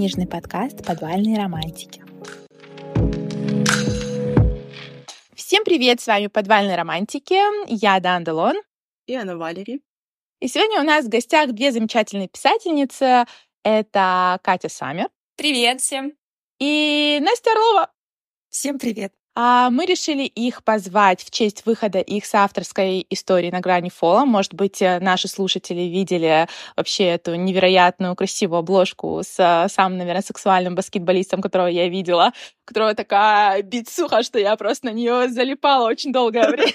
[0.00, 2.02] книжный подкаст «Подвальные романтики».
[5.34, 7.36] Всем привет, с вами «Подвальные романтики».
[7.70, 8.56] Я Дан Делон.
[9.04, 9.82] И Анна Валерий.
[10.40, 13.26] И сегодня у нас в гостях две замечательные писательницы.
[13.62, 15.10] Это Катя Самер.
[15.36, 16.14] Привет всем.
[16.58, 17.92] И Настя Орлова.
[18.48, 19.19] Всем привет.
[19.36, 24.24] А мы решили их позвать в честь выхода их соавторской истории на грани фола.
[24.24, 30.22] Может быть, э, наши слушатели видели вообще эту невероятную красивую обложку с э, самым, наверное,
[30.22, 32.32] сексуальным баскетболистом, которого я видела,
[32.64, 36.72] которого такая бицуха, что я просто на нее залипала очень долгое время.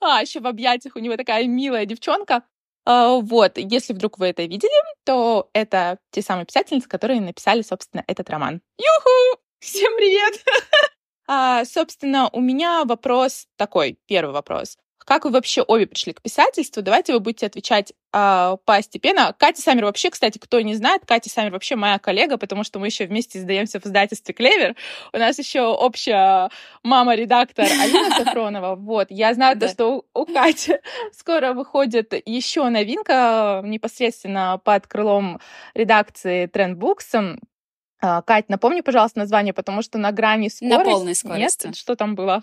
[0.00, 2.42] А, еще в объятиях у него такая милая девчонка.
[2.84, 4.70] А, вот, если вдруг вы это видели,
[5.04, 8.60] то это те самые писательницы, которые написали, собственно, этот роман.
[8.78, 9.45] Юху!
[9.58, 10.44] Всем привет!
[11.26, 14.76] а, собственно, у меня вопрос такой, первый вопрос.
[14.98, 16.82] Как вы вообще обе пришли к писательству?
[16.82, 19.34] Давайте вы будете отвечать э, постепенно.
[19.38, 22.88] Катя Самер вообще, кстати, кто не знает, Катя Самер вообще моя коллега, потому что мы
[22.88, 24.74] еще вместе издаемся в издательстве «Клевер».
[25.12, 26.50] У нас еще общая
[26.82, 28.74] мама-редактор Алина Сафронова.
[28.74, 30.78] Вот, я знаю то, что у, Кати
[31.12, 35.40] скоро выходит еще новинка непосредственно под крылом
[35.74, 36.50] редакции.
[36.52, 37.38] А,
[38.00, 40.76] Кать, напомни, пожалуйста, название, потому что на грани скорости...
[40.76, 41.66] На полной скорости.
[41.68, 41.76] Нет?
[41.76, 42.42] Что там было?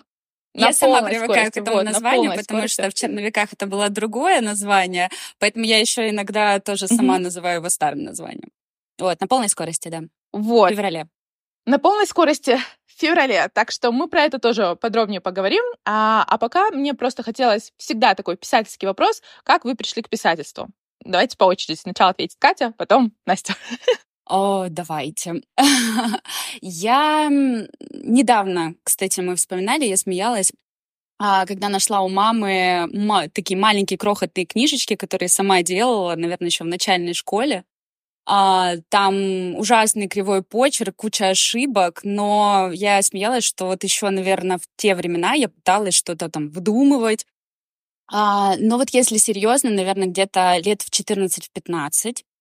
[0.53, 2.81] Я на сама привыкаю к этому вот, названию, потому скорости.
[2.81, 7.21] что в черновиках это было другое название, поэтому я еще иногда тоже сама mm-hmm.
[7.21, 8.51] называю его старым названием.
[8.99, 10.01] Вот, на полной скорости, да.
[10.31, 10.71] Вот.
[10.71, 11.07] В феврале.
[11.65, 13.49] На полной скорости в феврале.
[13.53, 15.63] Так что мы про это тоже подробнее поговорим.
[15.85, 19.23] А, а пока мне просто хотелось всегда такой писательский вопрос.
[19.43, 20.67] Как вы пришли к писательству?
[21.03, 21.79] Давайте по очереди.
[21.79, 23.55] Сначала ответит Катя, потом Настя.
[24.25, 25.41] О, давайте.
[26.61, 30.51] я недавно, кстати, мы вспоминали, я смеялась,
[31.19, 32.89] а, когда нашла у мамы
[33.33, 37.65] такие маленькие крохотные книжечки, которые сама делала, наверное, еще в начальной школе.
[38.25, 44.63] А, там ужасный кривой почерк, куча ошибок, но я смеялась, что вот еще, наверное, в
[44.77, 47.25] те времена я пыталась что-то там выдумывать.
[48.11, 51.29] А, но вот если серьезно, наверное, где-то лет в 14-15
[51.67, 52.32] а,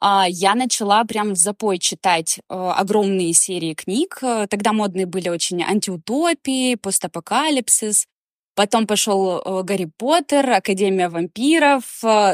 [0.00, 4.18] я начала прям в запой читать э, огромные серии книг.
[4.22, 8.06] Э, тогда модные были очень антиутопии, постапокалипсис.
[8.54, 11.84] Потом пошел э, Гарри Поттер, Академия вампиров,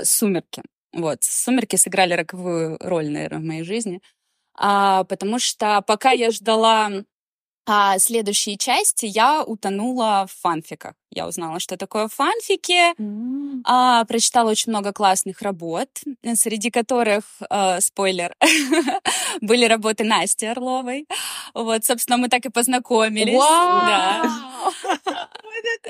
[0.05, 0.63] Сумерки.
[0.93, 4.01] Вот, Сумерки сыграли роковую роль, наверное, в моей жизни.
[4.57, 6.91] А, потому что пока я ждала
[7.67, 10.95] а следующие части я утонула в фанфиках.
[11.11, 13.61] Я узнала, что такое фанфики, mm.
[13.65, 15.89] а, прочитала очень много классных работ,
[16.35, 18.35] среди которых, э, спойлер,
[19.41, 21.07] были работы Насти Орловой.
[21.55, 23.35] Вот, собственно, мы так и познакомились.
[23.35, 23.87] Wow.
[23.87, 24.41] Да.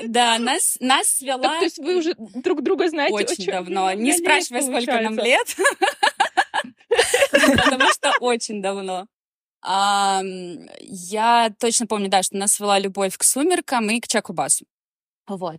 [0.03, 1.41] Да, нас, нас свела...
[1.41, 3.91] Так, то есть вы уже друг друга знаете очень, очень давно.
[3.93, 5.55] Не спрашивай, сколько нам лет.
[7.31, 9.07] Потому что очень давно.
[9.67, 10.21] А,
[10.79, 14.65] я точно помню, да, что нас свела любовь к сумеркам и к Чакубасу.
[15.27, 15.57] Вот.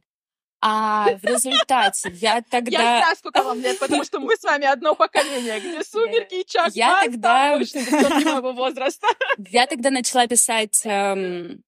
[0.62, 2.70] А в результате я тогда...
[2.70, 6.46] Я знаю, сколько вам лет, потому что мы с вами одно поколение, где сумерки и
[6.46, 7.58] Чак Я тогда...
[7.58, 9.08] моего возраста.
[9.50, 11.62] Я тогда начала писать эм,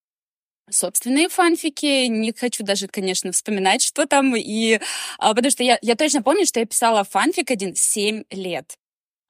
[0.71, 2.07] собственные фанфики.
[2.07, 4.35] Не хочу даже, конечно, вспоминать, что там.
[4.37, 4.81] И,
[5.19, 8.77] а, потому что я, я точно помню, что я писала фанфик один 7 лет.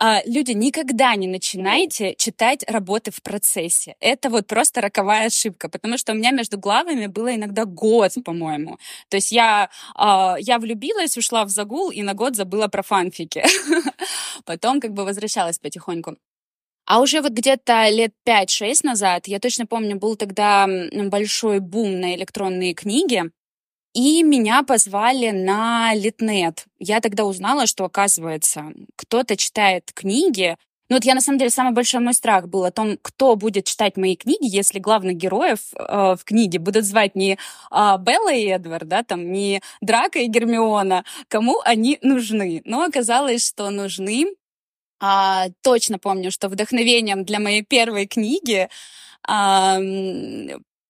[0.00, 3.96] А, люди, никогда не начинайте читать работы в процессе.
[3.98, 8.78] Это вот просто роковая ошибка, потому что у меня между главами было иногда год, по-моему.
[9.08, 13.44] То есть я, а, я влюбилась, ушла в загул и на год забыла про фанфики.
[14.44, 16.16] Потом как бы возвращалась потихоньку.
[16.86, 20.66] А уже вот где-то лет 5-6 назад, я точно помню, был тогда
[21.10, 23.24] большой бум на электронные книги,
[23.94, 26.64] и меня позвали на Литнет.
[26.78, 30.56] Я тогда узнала, что, оказывается, кто-то читает книги.
[30.90, 33.66] Ну вот я, на самом деле, самый большой мой страх был о том, кто будет
[33.66, 38.46] читать мои книги, если главных героев э, в книге будут звать не э, Белла и
[38.46, 42.62] Эдвард, да, там, не Драка и Гермиона, кому они нужны.
[42.64, 44.26] Но оказалось, что нужны.
[45.00, 48.68] А, точно помню, что вдохновением для моей первой книги
[49.26, 49.78] а,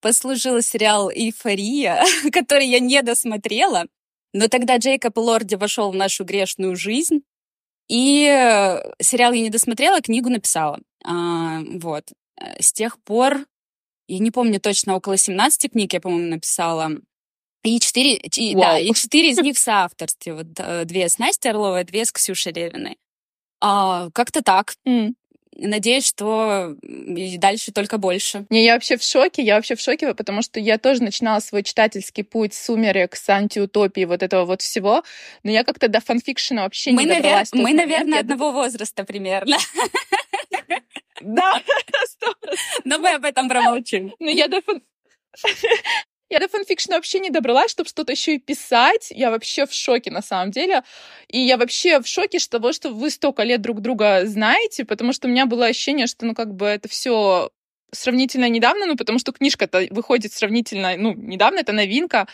[0.00, 3.86] послужил сериал «Эйфория», который я не досмотрела.
[4.32, 7.22] Но тогда Джейкоб Лорди вошел в нашу грешную жизнь,
[7.88, 10.78] и э, сериал я не досмотрела, книгу написала.
[11.04, 12.04] А, вот.
[12.38, 13.46] Э, с тех пор,
[14.08, 16.90] я не помню точно, около 17 книг я, по-моему, написала.
[17.64, 20.34] И четыре, и, да, и четыре из них в соавторстве.
[20.34, 22.98] Вот, э, две с Настей Орловой, две с Ксюшей Ревиной.
[23.60, 24.74] А, как-то так.
[24.86, 25.14] Mm.
[25.58, 28.46] Надеюсь, что дальше только больше.
[28.50, 31.62] Не, я вообще в шоке, я вообще в шоке, потому что я тоже начинала свой
[31.62, 35.02] читательский путь с сумерек, с антиутопии, вот этого вот всего,
[35.42, 37.52] но я как-то до фанфикшена вообще мы не добралась.
[37.52, 37.64] Навер...
[37.64, 39.56] Мы, наверное, одного возраста примерно.
[41.20, 41.60] Да,
[42.84, 44.14] но мы об этом промолчим.
[44.18, 44.62] Ну, я до
[46.30, 49.08] я до фанфикшена вообще не добралась, чтобы что-то еще и писать.
[49.10, 50.82] Я вообще в шоке, на самом деле.
[51.28, 55.12] И я вообще в шоке с того, что вы столько лет друг друга знаете, потому
[55.12, 57.50] что у меня было ощущение, что, ну, как бы это все
[57.92, 62.26] сравнительно недавно, ну, потому что книжка-то выходит сравнительно, ну, недавно, это новинка.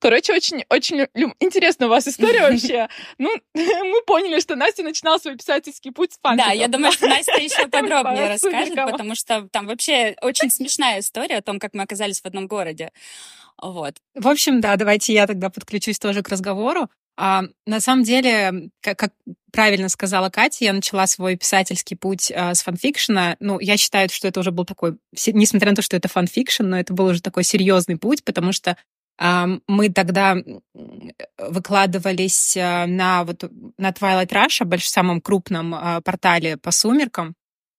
[0.00, 1.08] Короче, очень-очень
[1.40, 2.88] интересная у вас история вообще.
[3.18, 6.48] Ну, мы поняли, что Настя начинала свой писательский путь с фанфиком.
[6.48, 11.38] Да, я думаю, что Настя еще подробнее расскажет, потому что там вообще очень смешная история
[11.38, 12.92] о том, как мы оказались в одном городе.
[13.60, 13.96] Вот.
[14.14, 16.88] В общем, да, давайте я тогда подключусь тоже к разговору.
[17.20, 19.12] А, на самом деле, как, как
[19.50, 23.36] правильно сказала Катя, я начала свой писательский путь а, с фанфикшена.
[23.40, 26.78] Ну, я считаю, что это уже был такой, несмотря на то, что это fanfiction, но
[26.78, 28.76] это был уже такой серьезный путь, потому что
[29.18, 30.36] мы тогда
[31.38, 37.34] выкладывались а, на, вот, на Twilight Russia, больш, самом крупном а, портале по сумеркам.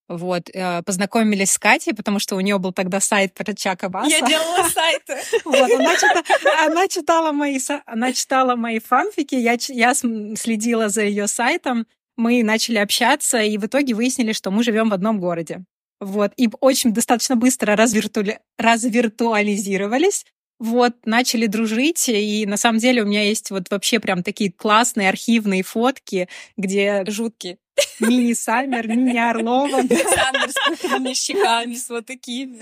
[0.09, 4.09] Вот, э, познакомились с Катей, потому что у нее был тогда сайт про Чака Баса.
[4.09, 5.17] Я делала сайты.
[5.45, 11.27] Вот, она, читала, она, читала мои, она читала мои фанфики, я, я следила за ее
[11.27, 11.85] сайтом,
[12.17, 15.63] мы начали общаться, и в итоге выяснили, что мы живем в одном городе.
[15.99, 18.39] Вот, и очень достаточно быстро развиртуали...
[18.57, 20.25] развиртуализировались,
[20.59, 25.09] вот, начали дружить, и на самом деле у меня есть вот вообще прям такие классные
[25.09, 26.27] архивные фотки,
[26.57, 27.05] где...
[27.07, 27.57] Жуткие.
[28.01, 29.81] Мини-Саммер, мини-Орлова.
[29.81, 32.59] Саммер с пухлыми щеками, с вот такими.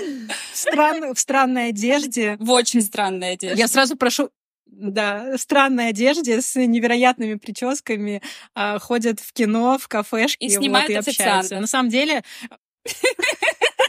[0.53, 1.13] Стран...
[1.15, 2.37] В странной одежде.
[2.39, 3.57] В очень странной одежде.
[3.57, 4.29] Я сразу прошу,
[4.67, 8.21] да, в странной одежде с невероятными прическами
[8.55, 11.59] э, ходят в кино, в кафешки и снимают вот, и общаются.
[11.59, 12.23] На самом деле,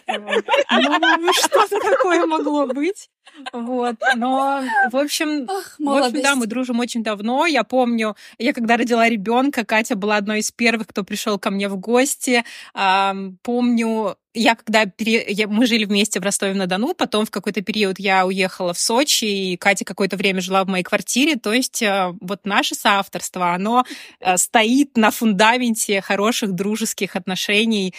[0.08, 3.08] ну, что-то такое могло быть.
[3.52, 7.46] Вот, но, в общем, Ах, в общем, да, мы дружим очень давно.
[7.46, 11.68] Я помню, я когда родила ребенка, Катя была одной из первых, кто пришел ко мне
[11.68, 12.44] в гости.
[12.72, 15.24] Помню, я когда пере...
[15.28, 15.46] я...
[15.48, 19.84] мы жили вместе в Ростове-на-Дону, потом в какой-то период я уехала в Сочи, и Катя
[19.84, 21.36] какое-то время жила в моей квартире.
[21.36, 23.84] То есть э, вот наше соавторство, оно
[24.20, 27.94] э, стоит на фундаменте хороших дружеских отношений.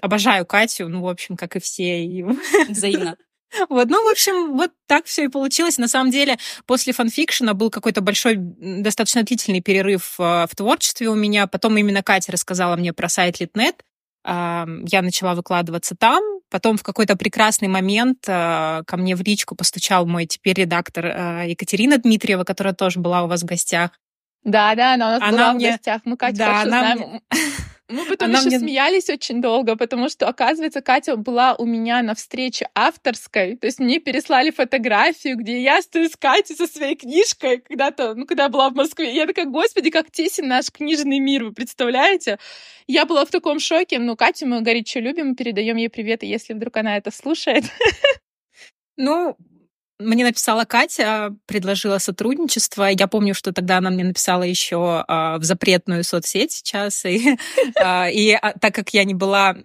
[0.00, 2.24] А, обожаю Катю, ну, в общем, как и все.
[2.68, 3.16] Взаимно.
[3.68, 5.76] Вот, ну, в общем, вот так все и получилось.
[5.76, 11.16] На самом деле, после фанфикшена был какой-то большой, достаточно длительный перерыв э, в творчестве у
[11.16, 11.48] меня.
[11.48, 13.84] Потом именно Катя рассказала мне про сайт Литнет.
[14.24, 16.22] Я начала выкладываться там.
[16.48, 21.06] Потом в какой-то прекрасный момент э, ко мне в личку постучал мой теперь редактор
[21.48, 23.90] Екатерина Дмитриева, которая тоже была у вас в гостях.
[24.44, 25.68] Да, да, она у нас она была мне...
[25.68, 26.02] в гостях.
[26.04, 27.20] Мы Катю да, хорошо она знаем.
[27.90, 28.58] Мы потом еще мне...
[28.58, 33.56] смеялись очень долго, потому что, оказывается, Катя была у меня на встрече авторской.
[33.56, 38.26] То есть мне переслали фотографию, где я стою с Катей со своей книжкой когда-то, ну,
[38.26, 39.12] когда я была в Москве.
[39.12, 42.38] Я такая, господи, как тесен наш книжный мир, вы представляете?
[42.86, 43.98] Я была в таком шоке.
[43.98, 47.64] Ну, Катю мы горячо любим, передаем ей привет, если вдруг она это слушает.
[48.96, 49.36] Ну,
[50.00, 52.84] мне написала Катя, предложила сотрудничество.
[52.84, 57.04] Я помню, что тогда она мне написала еще а, в запретную соцсеть сейчас.
[57.04, 57.36] И,
[57.76, 59.56] а, и а, так как я не была,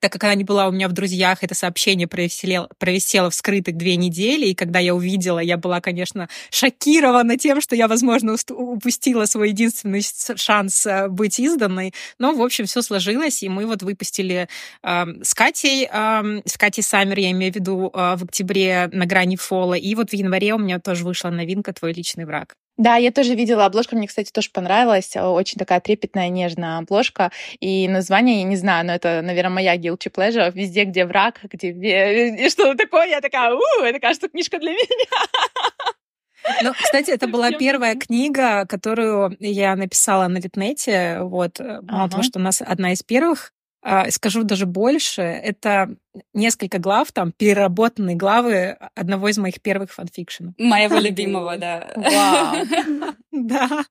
[0.00, 3.76] так как она не была у меня в друзьях, это сообщение провисело, провисело в скрытых
[3.76, 4.46] две недели.
[4.46, 10.02] И когда я увидела, я была, конечно, шокирована тем, что я, возможно, упустила свой единственный
[10.36, 11.92] шанс а, быть изданной.
[12.18, 14.48] Но, в общем, все сложилось, и мы вот выпустили
[14.82, 19.06] а, с Катей, а, с Катей Саммер, я имею в виду, а, в октябре на
[19.06, 19.74] грани фола читала.
[19.74, 22.54] И вот в январе у меня тоже вышла новинка «Твой личный враг».
[22.78, 25.14] Да, я тоже видела обложку, мне, кстати, тоже понравилась.
[25.14, 27.30] Очень такая трепетная, нежная обложка.
[27.60, 30.50] И название, я не знаю, но это, наверное, моя guilty pleasure.
[30.52, 32.34] Везде, где враг, где...
[32.34, 34.86] И что-то такое, я такая, у, это, кажется, книжка для меня.
[36.62, 41.18] Ну, кстати, это была первая книга, которую я написала на Литнете.
[41.20, 42.08] Вот, мало ага.
[42.08, 43.52] того, что у нас одна из первых
[44.10, 45.96] скажу даже больше, это
[46.34, 50.54] несколько глав, там, переработанные главы одного из моих первых фанфикшенов.
[50.58, 51.92] Моего любимого, да.
[53.32, 53.84] Да.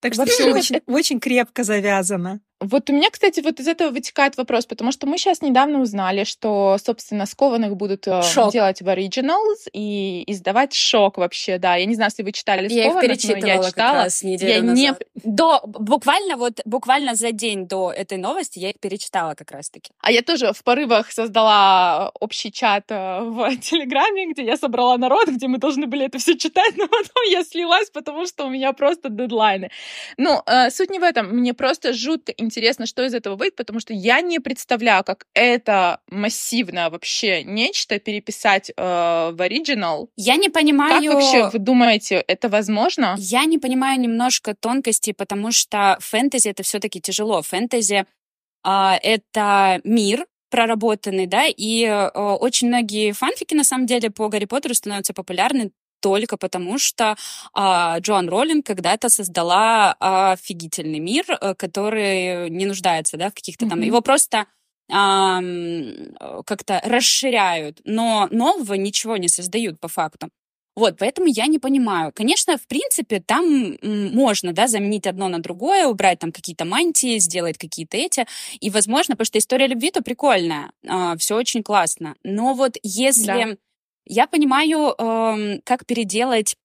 [0.00, 2.40] Так что все очень, очень крепко завязано.
[2.60, 6.24] Вот у меня, кстати, вот из этого вытекает вопрос, потому что мы сейчас недавно узнали,
[6.24, 8.52] что, собственно, скованных будут э, шок.
[8.52, 11.76] делать в Originals и издавать шок вообще, да.
[11.76, 14.04] Я не знаю, если вы читали я скованных, их но я читала.
[14.04, 14.76] Раз неделю я назад.
[14.76, 19.90] не до буквально вот буквально за день до этой новости я их перечитала как раз-таки.
[20.00, 25.28] А я тоже в порывах создала общий чат э, в Телеграме, где я собрала народ,
[25.28, 28.74] где мы должны были это все читать, но потом я слилась, потому что у меня
[28.74, 29.70] просто дедлайны.
[30.18, 31.28] Ну, э, суть не в этом.
[31.30, 35.26] Мне просто жутко интересно интересно, что из этого выйдет, потому что я не представляю, как
[35.34, 40.10] это массивно вообще нечто переписать э, в оригинал.
[40.16, 41.02] Я не понимаю...
[41.02, 43.14] Как вообще вы думаете, это возможно?
[43.18, 47.42] Я не понимаю немножко тонкостей, потому что фэнтези это все-таки тяжело.
[47.42, 48.04] Фэнтези
[48.66, 54.46] э, это мир, проработанный, да, и э, очень многие фанфики, на самом деле, по Гарри
[54.46, 57.16] Поттеру становятся популярны только потому, что
[57.52, 63.80] а, Джоан Роллинг когда-то создала офигительный мир, э, который не нуждается да, в каких-то там...
[63.80, 63.86] Mm-hmm.
[63.86, 64.46] Его просто
[64.90, 65.40] а,
[66.44, 70.28] как-то расширяют, но нового ничего не создают по факту.
[70.76, 72.12] Вот, поэтому я не понимаю.
[72.14, 77.58] Конечно, в принципе, там можно, да, заменить одно на другое, убрать там какие-то мантии, сделать
[77.58, 78.26] какие-то эти.
[78.60, 82.14] И, возможно, потому что история любви, то прикольная, э, все очень классно.
[82.22, 83.26] Но вот если...
[83.26, 83.56] Да
[84.10, 86.56] я понимаю, э, как переделать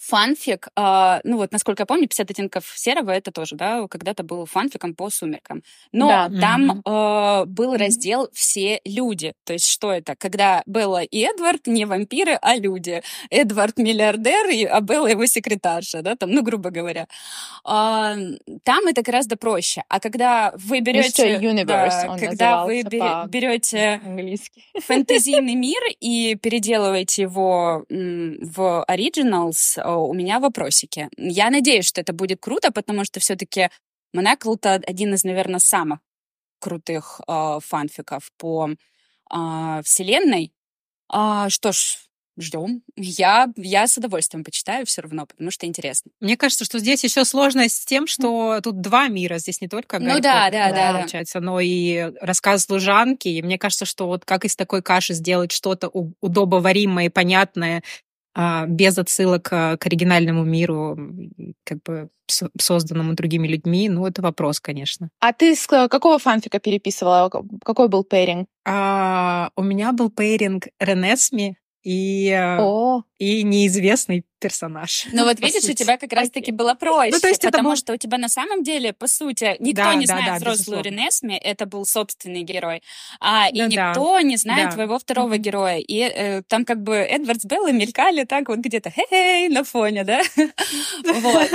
[0.00, 4.46] фанфик, э, ну вот, насколько я помню, 50 оттенков серого, это тоже, да, когда-то был
[4.46, 5.62] фанфиком по сумеркам.
[5.92, 6.40] Но да.
[6.40, 7.42] там mm-hmm.
[7.42, 9.34] э, был раздел «Все люди».
[9.44, 10.14] То есть что это?
[10.16, 13.02] Когда Белла и Эдвард не вампиры, а люди.
[13.30, 17.06] Эдвард миллиардер, а Белла его секретарша, да, там, ну, грубо говоря.
[17.64, 18.16] Э,
[18.64, 19.82] там это гораздо проще.
[19.88, 21.38] А когда вы берете...
[21.64, 22.82] да, когда вы
[23.28, 24.00] берете
[24.80, 31.08] фэнтезийный мир и переделываете его в Originals, у меня вопросики.
[31.16, 33.70] Я надеюсь, что это будет круто, потому что все-таки
[34.12, 36.00] Монакл это один из, наверное, самых
[36.60, 40.52] крутых э, фанфиков по э, вселенной.
[41.10, 42.08] А, что ж,
[42.40, 42.82] ждем.
[42.96, 46.10] Я, я с удовольствием почитаю все равно, потому что интересно.
[46.20, 49.38] Мне кажется, что здесь еще сложность с тем, что тут два мира.
[49.38, 51.46] Здесь не только Гарри ну, да, Поттер, да, да, получается, да.
[51.46, 53.28] но и рассказ служанки.
[53.28, 57.82] И мне кажется, что вот как из такой каши сделать что-то удобоваримое и понятное
[58.68, 60.96] без отсылок а, к оригинальному миру,
[61.64, 62.08] как бы
[62.60, 65.10] созданному другими людьми, ну, это вопрос, конечно.
[65.20, 67.30] А ты с какого фанфика переписывала?
[67.64, 68.48] Какой был пейринг?
[68.66, 73.02] А, у меня был пейринг Ренесми и, э, О.
[73.18, 75.06] и неизвестный персонаж.
[75.12, 77.76] Ну вот видишь, у тебя как раз-таки было проще, ну, то есть потому это был...
[77.76, 80.82] что у тебя на самом деле, по сути, никто да, не да, знает да, взрослую
[80.82, 82.82] Ренесми, это был собственный герой,
[83.20, 84.22] а, и да, никто да.
[84.22, 84.72] не знает да.
[84.72, 85.38] твоего второго mm-hmm.
[85.38, 85.78] героя.
[85.78, 90.04] И э, там как бы Эдвард с Беллой мелькали так вот где-то хе-хей на фоне,
[90.04, 90.20] да?
[91.04, 91.50] Вот.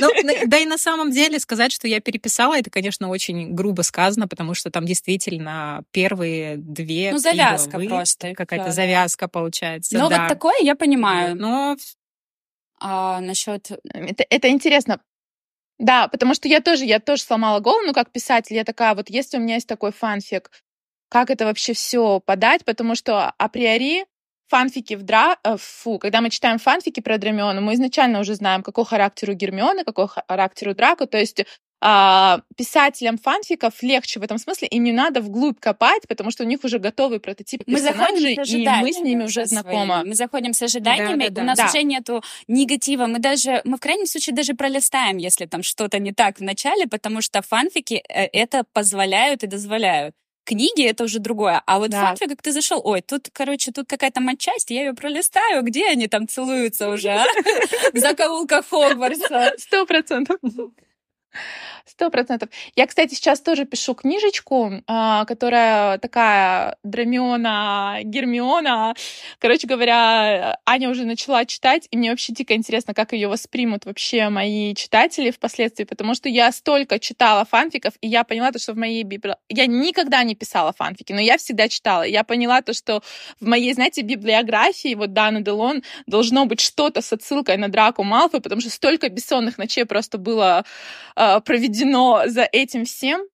[0.00, 0.10] Ну,
[0.46, 4.54] да и на самом деле сказать, что я переписала, это, конечно, очень грубо сказано, потому
[4.54, 8.34] что там действительно первые две Ну, завязка просто.
[8.34, 9.96] Какая-то завязка получается.
[9.98, 11.36] Ну, вот такое я понимаю.
[11.36, 11.76] Но
[12.86, 13.70] а, насчет...
[13.94, 15.00] Это, это интересно.
[15.78, 19.08] Да, потому что я тоже, я тоже сломала голову, ну, как писатель, я такая, вот
[19.08, 20.50] если у меня есть такой фанфик,
[21.08, 24.04] как это вообще все подать, потому что априори
[24.48, 25.38] фанфики в Дра...
[25.44, 29.32] Э, фу, когда мы читаем фанфики про Драмиону, мы изначально уже знаем, какой характер у
[29.32, 31.46] Гермионы, какой характер у Драко, то есть
[31.86, 36.46] а, писателям фанфиков легче в этом смысле, им не надо вглубь копать, потому что у
[36.46, 40.02] них уже готовый прототип мы персонажей, и мы с ними уже знакомы.
[40.06, 41.42] Мы заходим с ожиданиями, да, да, да.
[41.42, 41.66] у нас да.
[41.66, 46.12] уже нету негатива, мы даже, мы в крайнем случае даже пролистаем, если там что-то не
[46.12, 50.14] так в начале, потому что фанфики э, это позволяют и дозволяют
[50.46, 51.62] книги это уже другое.
[51.66, 52.06] А вот да.
[52.06, 56.06] фанфик, как ты зашел, ой, тут, короче, тут какая-то матчасть, я ее пролистаю, где они
[56.06, 57.26] там целуются уже, а?
[57.92, 59.52] В закоулках Хогвартса.
[59.58, 60.38] Сто процентов.
[61.86, 62.48] Сто процентов.
[62.76, 68.94] Я, кстати, сейчас тоже пишу книжечку, а, которая такая Драмиона, Гермиона.
[69.38, 74.30] Короче говоря, Аня уже начала читать, и мне вообще дико интересно, как ее воспримут вообще
[74.30, 78.78] мои читатели впоследствии, потому что я столько читала фанфиков, и я поняла то, что в
[78.78, 79.42] моей библиотеке...
[79.50, 82.02] Я никогда не писала фанфики, но я всегда читала.
[82.04, 83.02] Я поняла то, что
[83.40, 88.40] в моей, знаете, библиографии вот Дана Делон должно быть что-то с отсылкой на Драку Малфой,
[88.40, 90.64] потому что столько бессонных ночей просто было
[91.14, 93.26] э, проведено за этим всем.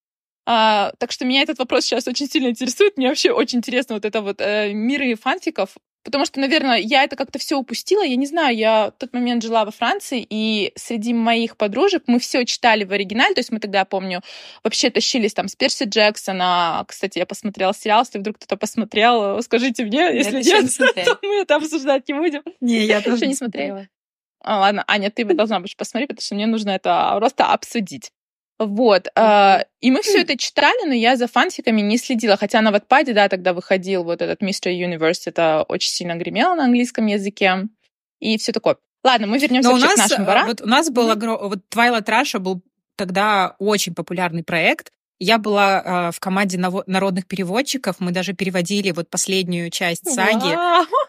[0.47, 2.97] А, так что меня этот вопрос сейчас очень сильно интересует.
[2.97, 5.76] Мне вообще очень интересно вот это вот э, миры фанфиков.
[6.02, 8.02] Потому что, наверное, я это как-то все упустила.
[8.02, 12.18] Я не знаю, я в тот момент жила во Франции, и среди моих подружек мы
[12.18, 13.35] все читали в оригинале.
[13.35, 14.23] То есть мы тогда, помню,
[14.64, 16.85] вообще тащились там с Перси Джексона.
[16.88, 21.42] Кстати, я посмотрела сериал, если вдруг кто-то посмотрел, скажите мне, если нет, не то мы
[21.42, 22.42] это обсуждать не будем.
[22.61, 23.87] Не, я тоже не смотрела.
[24.42, 28.11] А, ладно, Аня, ты должна будешь посмотреть, потому что мне нужно это просто обсудить.
[28.60, 29.08] Вот.
[29.16, 29.64] Mm-hmm.
[29.80, 32.36] И мы все это читали, но я за фанфиками не следила.
[32.36, 36.64] Хотя на Ватпаде, да, тогда выходил вот этот Mystery Universe, это очень сильно гремело на
[36.64, 37.68] английском языке.
[38.18, 38.76] И все такое.
[39.02, 40.46] Ладно, мы вернемся к нашим барам.
[40.46, 41.48] Вот у нас был mm-hmm.
[41.48, 42.62] вот Twilight Russia был
[42.96, 47.96] тогда очень популярный проект, Я была э, в команде народных переводчиков.
[47.98, 50.56] Мы даже переводили вот последнюю часть саги.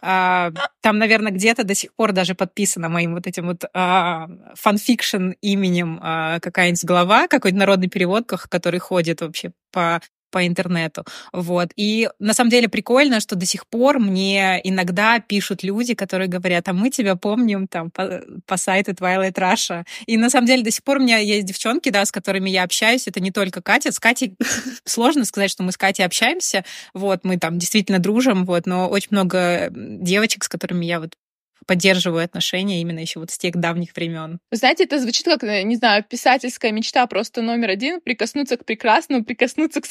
[0.03, 0.51] Э,
[0.81, 5.99] там, наверное, где-то до сих пор даже подписано моим вот этим вот э, fanfiction именем
[6.41, 10.01] какая-нибудь глава, какой-то народный перевод, который ходит вообще по
[10.31, 11.05] по интернету.
[11.31, 11.69] Вот.
[11.75, 16.67] И на самом деле прикольно, что до сих пор мне иногда пишут люди, которые говорят,
[16.67, 19.85] а мы тебя помним там по, по сайту Twilight Russia.
[20.05, 22.63] И на самом деле до сих пор у меня есть девчонки, да, с которыми я
[22.63, 23.07] общаюсь.
[23.07, 23.91] Это не только Катя.
[23.91, 24.35] С Катей
[24.85, 26.63] сложно сказать, что мы с Катей общаемся.
[26.93, 31.15] Вот, мы там действительно дружим, вот, но очень много девочек, с которыми я вот
[31.65, 34.39] поддерживаю отношения именно еще вот с тех давних времен.
[34.51, 39.23] Знаете, это звучит как, э, не знаю, писательская мечта просто номер один, прикоснуться к прекрасному,
[39.23, 39.85] прикоснуться к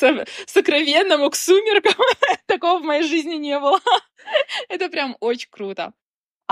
[0.47, 1.95] сокровенному, к сумеркам.
[2.47, 3.81] Такого в моей жизни не было.
[4.69, 5.93] это прям очень круто.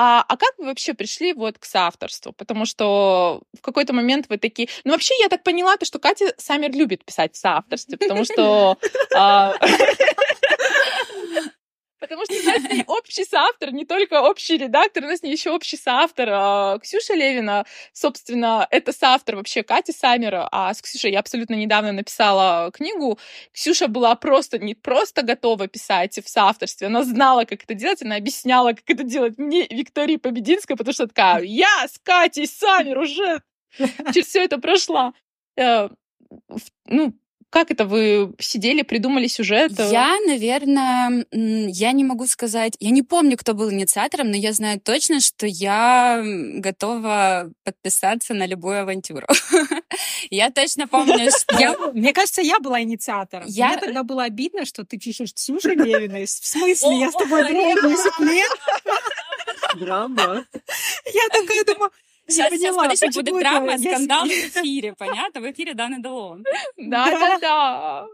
[0.00, 2.32] А, а как вы вообще пришли вот к соавторству?
[2.32, 4.68] Потому что в какой-то момент вы такие...
[4.84, 8.78] Ну, вообще, я так поняла, то, что Катя Саммер любит писать в соавторстве, потому что...
[12.00, 15.22] Потому что у нас с ней общий соавтор, не только общий редактор, у нас с
[15.22, 16.28] ней еще общий соавтор.
[16.30, 21.92] А, Ксюша Левина, собственно, это соавтор вообще Кати Саммера, а с Ксюшей я абсолютно недавно
[21.92, 23.18] написала книгу.
[23.52, 28.16] Ксюша была просто, не просто готова писать в соавторстве, она знала, как это делать, она
[28.16, 33.42] объясняла, как это делать мне, Виктории Побединской, потому что такая, я с Катей Саммер уже
[34.12, 35.12] через все это прошла.
[35.56, 35.88] Э,
[36.86, 37.14] ну,
[37.50, 39.72] как это вы сидели, придумали сюжет?
[39.78, 44.80] Я, наверное, я не могу сказать, я не помню, кто был инициатором, но я знаю
[44.80, 49.26] точно, что я готова подписаться на любую авантюру.
[50.30, 51.92] Я точно помню, что...
[51.92, 53.46] Мне кажется, я была инициатором.
[53.46, 56.26] Мне тогда было обидно, что ты пишешь Ксюша Левиной.
[56.26, 57.00] В смысле?
[57.00, 58.50] Я с тобой дружу 10 лет.
[59.76, 60.44] Драма.
[61.06, 61.90] Я такая думаю,
[62.28, 65.40] Сейчас, сейчас, подожди, будет драма, скандал в эфире, понятно?
[65.40, 66.44] В эфире Даны Делон.
[66.76, 68.06] Да-да-да.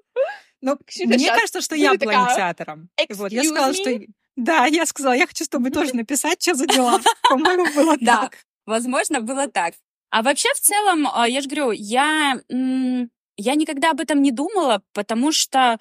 [0.61, 2.89] Ну, мне кажется, что я была инициатором.
[3.11, 4.01] Вот, я сказала, что...
[4.37, 7.01] Да, я сказала, я хочу с тобой тоже написать, что за дела.
[7.29, 8.39] По-моему, было так.
[8.67, 9.75] Возможно, было так.
[10.11, 14.83] А вообще, в целом, а, я же говорю, я, я никогда об этом не думала,
[14.93, 15.79] потому что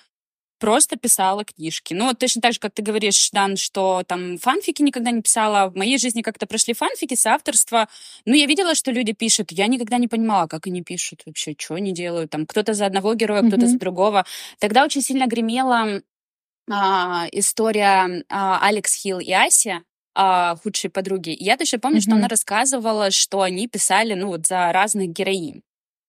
[0.63, 1.93] просто писала книжки.
[1.93, 5.69] Ну, точно так же, как ты говоришь, Дан, что там фанфики никогда не писала.
[5.69, 7.89] В моей жизни как-то прошли фанфики, соавторство.
[8.23, 9.51] Ну, я видела, что люди пишут.
[9.51, 12.31] Я никогда не понимала, как они пишут вообще, что они делают.
[12.31, 13.47] Там кто-то за одного героя, mm-hmm.
[13.49, 14.25] кто-то за другого.
[14.59, 16.01] Тогда очень сильно гремела
[16.71, 19.81] а, история а, Алекс Хилл и Ася,
[20.15, 21.35] а, худшие подруги.
[21.37, 22.01] я точно помню, mm-hmm.
[22.01, 25.61] что она рассказывала, что они писали, ну, вот за разных героинь.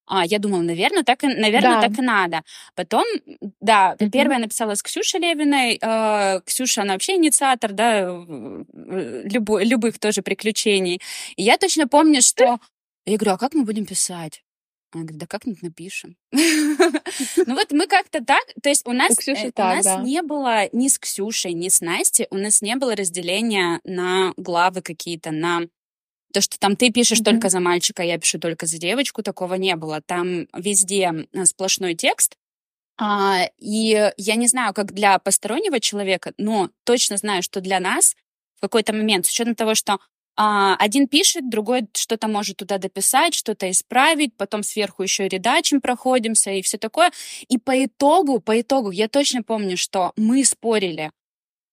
[0.06, 1.88] А, я думала, наверное, так и, наверное, да.
[1.88, 2.42] так и надо.
[2.74, 3.04] Потом,
[3.60, 4.10] да, mm-hmm.
[4.10, 5.78] первая написала с Ксюшей Левиной.
[5.80, 11.00] Э, Ксюша, она вообще инициатор, да, любо, любых тоже приключений.
[11.36, 12.58] И я точно помню, что...
[13.06, 14.42] Я говорю, а как мы будем писать?
[14.92, 16.16] Она говорит, да как-нибудь напишем.
[17.46, 20.88] Ну вот мы как-то так, то есть у нас, э, у нас не было ни
[20.88, 25.62] с Ксюшей, ни с Настей, у нас не было разделения на главы какие-то, на
[26.34, 27.24] то, что там ты пишешь mm-hmm.
[27.24, 30.00] только за мальчика, я пишу только за девочку, такого не было.
[30.00, 32.36] Там везде сплошной текст.
[32.98, 38.16] А, и я не знаю, как для постороннего человека, но точно знаю, что для нас
[38.56, 39.98] в какой-то момент, с учетом того, что
[40.36, 45.80] а, один пишет, другой что-то может туда дописать, что-то исправить, потом сверху еще и редачим
[45.80, 47.12] проходимся и все такое.
[47.48, 51.12] И по итогу, по итогу, я точно помню, что мы спорили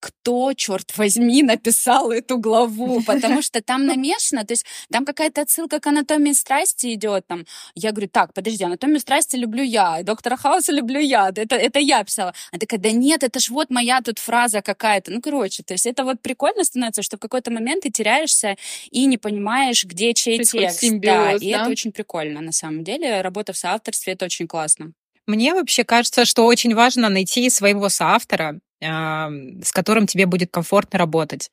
[0.02, 5.80] кто, черт возьми, написал эту главу, потому что там намешано, то есть там какая-то отсылка
[5.80, 10.74] к анатомии страсти идет, там, я говорю, так, подожди, анатомию страсти люблю я, доктора Хауса
[10.74, 12.34] люблю я, это, это я писала.
[12.52, 15.86] А такая, да нет, это ж вот моя тут фраза какая-то, ну, короче, то есть
[15.86, 18.56] это вот прикольно становится, что в какой-то момент ты теряешься
[18.90, 20.82] и не понимаешь, где чей Происходит текст.
[20.82, 21.62] Симбиоз, да, и да?
[21.62, 24.94] это очень прикольно, на самом деле, работа в соавторстве, это очень классно.
[25.28, 31.52] Мне вообще кажется, что очень важно найти своего соавтора, с которым тебе будет комфортно работать.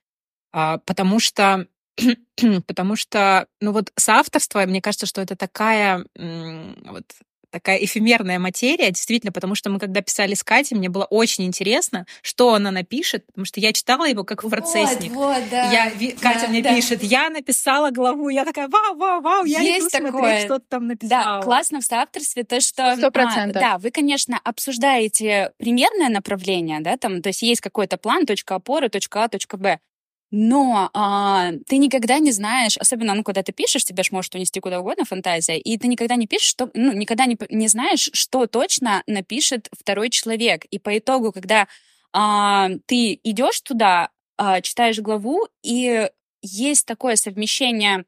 [0.53, 1.67] А, потому что
[2.67, 7.05] потому что, ну вот соавторство, мне кажется, что это такая вот
[7.51, 12.07] такая эфемерная материя, действительно, потому что мы когда писали с Катей, мне было очень интересно,
[12.23, 15.13] что она напишет, потому что я читала его как в процессник.
[15.13, 15.71] Вот, вот, да.
[15.71, 16.75] Я, Катя да, мне да.
[16.75, 20.11] пишет, я написала главу, я такая, вау, вау, вау, я Есть иду такое.
[20.11, 21.41] смотреть, что ты там написала.
[21.41, 22.97] Да, классно в соавторстве то, что...
[22.97, 23.57] Сто процентов.
[23.57, 28.57] А, да, вы, конечно, обсуждаете примерное направление, да, там, то есть есть какой-то план, точка
[28.57, 29.81] опоры, точка А, точка Б,
[30.31, 34.61] но а, ты никогда не знаешь, особенно, ну, когда ты пишешь, тебя ж может унести
[34.61, 38.47] куда угодно фантазия, и ты никогда не пишешь, что, ну, никогда не, не знаешь, что
[38.47, 40.65] точно напишет второй человек.
[40.67, 41.67] И по итогу, когда
[42.13, 46.09] а, ты идешь туда, а, читаешь главу, и
[46.43, 48.05] есть такое совмещение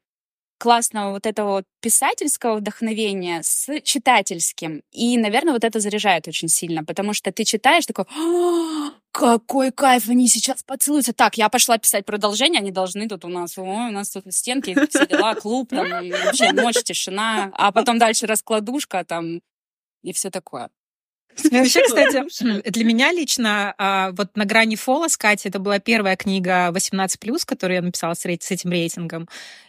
[0.59, 4.83] классного вот этого вот писательского вдохновения с читательским.
[4.91, 10.09] И, наверное, вот это заряжает очень сильно, потому что ты читаешь такой, «А, какой кайф,
[10.09, 11.13] они сейчас поцелуются.
[11.13, 14.75] Так, я пошла писать продолжение, они должны тут у нас, о, у нас тут стенки,
[14.89, 19.41] все дела, клуб, там, вообще ночь, тишина, а потом дальше раскладушка там
[20.01, 20.69] и все такое.
[21.51, 22.23] Вообще, кстати,
[22.69, 27.45] для меня лично а, вот «На грани фола» с Катей это была первая книга 18+,
[27.45, 29.27] которую я написала с этим рейтингом.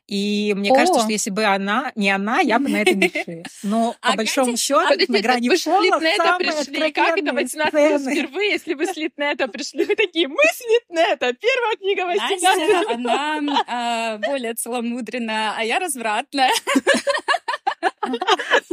[0.08, 0.74] И мне О!
[0.74, 3.46] кажется, что если бы она, не она, я бы на это не решилась.
[3.62, 6.92] Но по а большому счету, а, на грани вы фола на это пришли.
[6.92, 9.84] Как это 18 впервые, если вы с Литнета пришли?
[9.84, 15.78] Вы такие, мы с Литнета, первая книга 18 Настя, она а, более целомудренная, а я
[15.78, 16.50] развратная.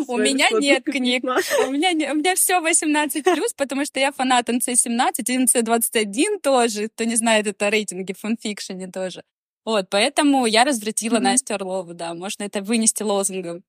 [0.08, 1.24] У меня нет книг.
[1.24, 6.90] У меня, у меня все 18 плюс, потому что я фанат НЦ-17 и НЦ-21 тоже.
[6.90, 9.24] Кто не знает, это рейтинги в фанфикшене тоже.
[9.66, 11.20] Вот, поэтому я развратила mm-hmm.
[11.20, 12.14] Настю Орлову, да.
[12.14, 13.64] Можно это вынести лозунгом.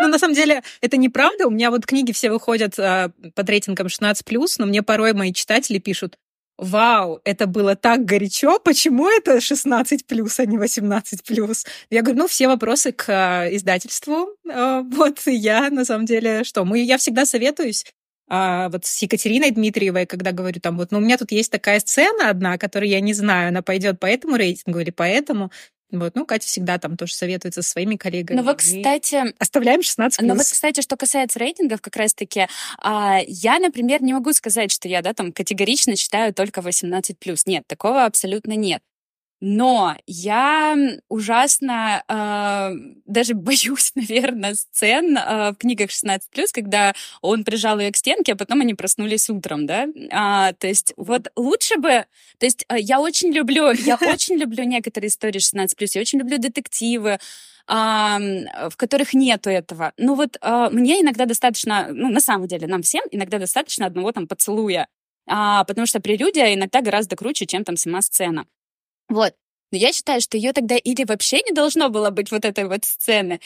[0.00, 1.46] Ну, на самом деле, это неправда.
[1.46, 4.14] У меня вот книги все выходят а, под рейтингом 16+,
[4.58, 6.18] но мне порой мои читатели пишут,
[6.58, 11.64] вау, это было так горячо, почему это 16 плюс, а не 18 плюс?
[11.90, 14.28] Я говорю, ну, все вопросы к э, издательству.
[14.48, 17.84] Э, вот я, на самом деле, что, мы, я всегда советуюсь
[18.28, 21.80] а, вот с Екатериной Дмитриевой, когда говорю там, вот, ну, у меня тут есть такая
[21.80, 25.50] сцена одна, которую я не знаю, она пойдет по этому рейтингу или по этому.
[25.90, 28.38] Вот, ну, Катя всегда там тоже советуется со своими коллегами.
[28.38, 29.34] Ну, вот, кстати...
[29.38, 32.46] Оставляем 16 Ну, вот, кстати, что касается рейтингов, как раз-таки,
[32.78, 37.14] а, я, например, не могу сказать, что я, да, там, категорично читаю только 18+.
[37.46, 38.82] Нет, такого абсолютно нет.
[39.40, 40.76] Но я
[41.08, 42.70] ужасно э,
[43.06, 46.20] даже боюсь, наверное, сцен э, в книгах 16+,
[46.52, 49.86] когда он прижал ее к стенке, а потом они проснулись утром, да?
[50.10, 52.06] А, то есть вот лучше бы...
[52.38, 56.38] То есть э, я очень люблю, я очень люблю некоторые истории 16+, я очень люблю
[56.38, 57.18] детективы,
[57.66, 59.92] в которых нету этого.
[59.98, 60.38] Ну вот
[60.72, 64.88] мне иногда достаточно, ну на самом деле нам всем иногда достаточно одного там поцелуя,
[65.28, 68.46] а, потому что прелюдия иногда гораздо круче, чем там сама сцена.
[69.08, 69.34] Вот.
[69.70, 72.84] Но я считаю, что ее тогда или вообще не должно было быть вот этой вот
[72.84, 73.40] сцены,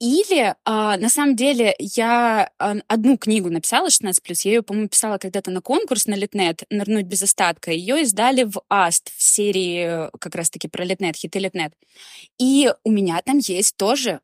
[0.00, 5.18] или а, на самом деле я а, одну книгу написала 16+, я ее, по-моему, писала
[5.18, 7.70] когда-то на конкурс на Литнет «Нырнуть без остатка».
[7.70, 11.74] Ее издали в АСТ в серии э, как раз-таки про Литнет, хиты Литнет.
[12.38, 14.20] И у меня там есть тоже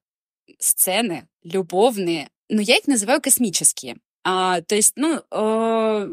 [0.58, 3.98] сцены любовные, но я их называю космические.
[4.24, 6.08] А, то есть, ну, э,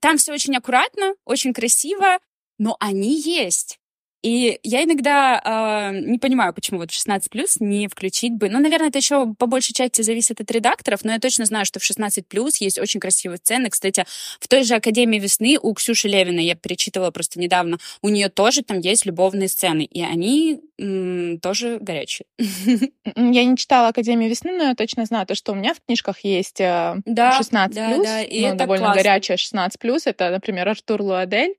[0.00, 2.18] там все очень аккуратно, очень красиво,
[2.58, 3.78] но они есть.
[4.22, 8.48] И я иногда э, не понимаю, почему вот в 16 плюс не включить бы.
[8.48, 11.80] Ну, наверное, это еще по большей части зависит от редакторов, но я точно знаю, что
[11.80, 13.68] в 16 плюс есть очень красивые сцены.
[13.68, 14.04] Кстати,
[14.38, 18.62] в той же Академии весны у Ксюши Левиной, я перечитывала просто недавно, у нее тоже
[18.62, 22.26] там есть любовные сцены, и они м, тоже горячие.
[23.16, 26.20] Я не читала Академию весны, но я точно знаю то, что у меня в книжках
[26.20, 29.02] есть э, да, 16 да, плюс, да, и ну, довольно классно.
[29.02, 30.06] горячая 16 плюс.
[30.06, 31.54] Это, например, Артур Луадель.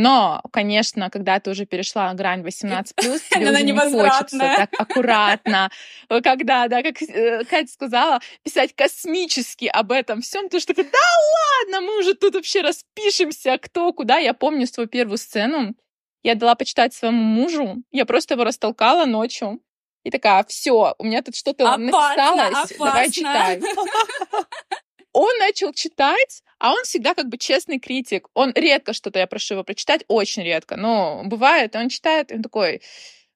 [0.00, 5.70] Но, конечно, когда ты уже перешла грань 18 плюс, тебе уже не хочется так аккуратно.
[6.08, 11.80] Когда, да, как э, Катя сказала, писать космически об этом всем, ты что да ладно,
[11.80, 14.18] мы уже тут вообще распишемся, кто куда.
[14.18, 15.74] Я помню свою первую сцену.
[16.22, 19.60] Я дала почитать своему мужу, я просто его растолкала ночью.
[20.04, 22.86] И такая, все, у меня тут что-то написалось, опасно.
[22.86, 23.60] давай читай.
[25.12, 28.28] Он начал читать, а он всегда как бы честный критик.
[28.34, 32.42] Он редко что-то, я прошу его прочитать, очень редко, но бывает, он читает, и он
[32.42, 32.82] такой,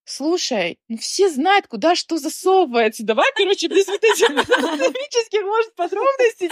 [0.04, 3.04] слушай, ну все знают, куда что засовывается.
[3.04, 4.28] Давай, короче, без вот этих
[5.44, 6.50] может, подробностей.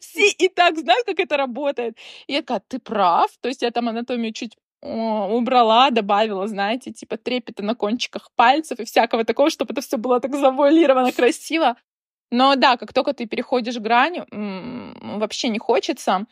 [0.00, 1.96] Все и так знают, как это работает.
[2.26, 3.30] И я такая, ты прав.
[3.40, 8.84] То есть я там анатомию чуть убрала, добавила, знаете, типа трепета на кончиках пальцев и
[8.84, 11.76] всякого такого, чтобы это все было так завуалировано красиво.
[12.30, 16.26] Но да, как только ты переходишь грань, вообще не хочется.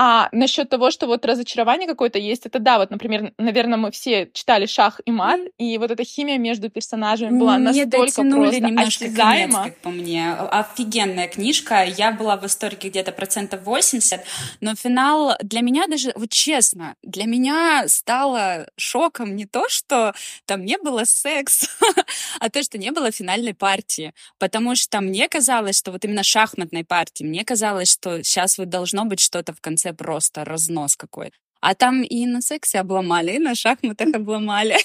[0.00, 4.30] А насчет того, что вот разочарование какое-то есть, это да, вот, например, наверное, мы все
[4.32, 9.06] читали «Шах и мат», и вот эта химия между персонажами была не настолько просто немножко
[9.06, 9.58] осязаема.
[9.58, 10.34] Конец, как по мне.
[10.34, 11.82] Офигенная книжка.
[11.84, 14.24] Я была в восторге где-то процентов 80,
[14.60, 20.64] но финал для меня даже, вот честно, для меня стало шоком не то, что там
[20.64, 21.66] не было секса,
[22.38, 24.14] а то, что не было финальной партии.
[24.38, 29.04] Потому что мне казалось, что вот именно шахматной партии, мне казалось, что сейчас вот должно
[29.04, 31.32] быть что-то в конце просто разнос какой.
[31.60, 34.76] А там и на сексе обломали, и на шахматах обломали.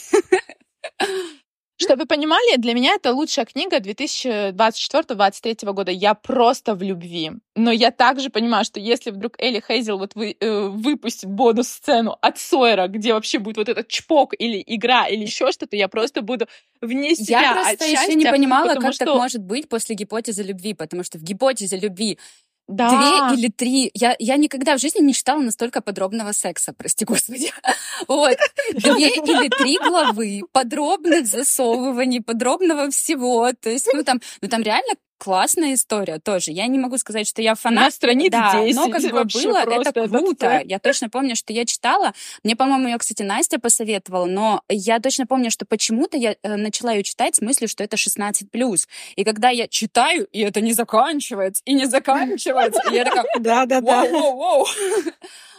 [1.83, 5.91] Чтобы вы понимали, для меня это лучшая книга 2024-2023 года.
[5.91, 7.31] Я просто в любви.
[7.55, 12.37] Но я также понимаю, что если вдруг Элли Хейзел вот вы, э, выпустит бонус-сцену от
[12.37, 16.47] Сойера, где вообще будет вот этот чпок или игра или еще что-то, я просто буду
[16.79, 19.05] вне себя Я просто от еще счастья, не понимала, как что...
[19.05, 22.19] так может быть после гипотезы любви, потому что в гипотезе любви
[22.67, 22.89] Да.
[22.89, 23.91] Две или три.
[23.93, 27.51] Я, я никогда в жизни не читала настолько подробного секса, прости господи.
[28.07, 28.37] Вот.
[28.73, 33.51] Две или три главы подробных засовываний, подробного всего.
[33.53, 36.51] То есть, ну там, ну там реально классная история тоже.
[36.51, 37.85] Я не могу сказать, что я фанат.
[37.85, 40.45] На страниц да, 10 но как бы было, это круто.
[40.45, 40.69] сайт.
[40.69, 42.13] Я точно помню, что я читала.
[42.43, 46.91] Мне, по-моему, ее, кстати, Настя посоветовала, но я точно помню, что почему-то я э, начала
[46.91, 48.87] ее читать с мыслью, что это 16+.
[49.15, 54.07] И когда я читаю, и это не заканчивается, и не заканчивается, и я такая, Да-да-да.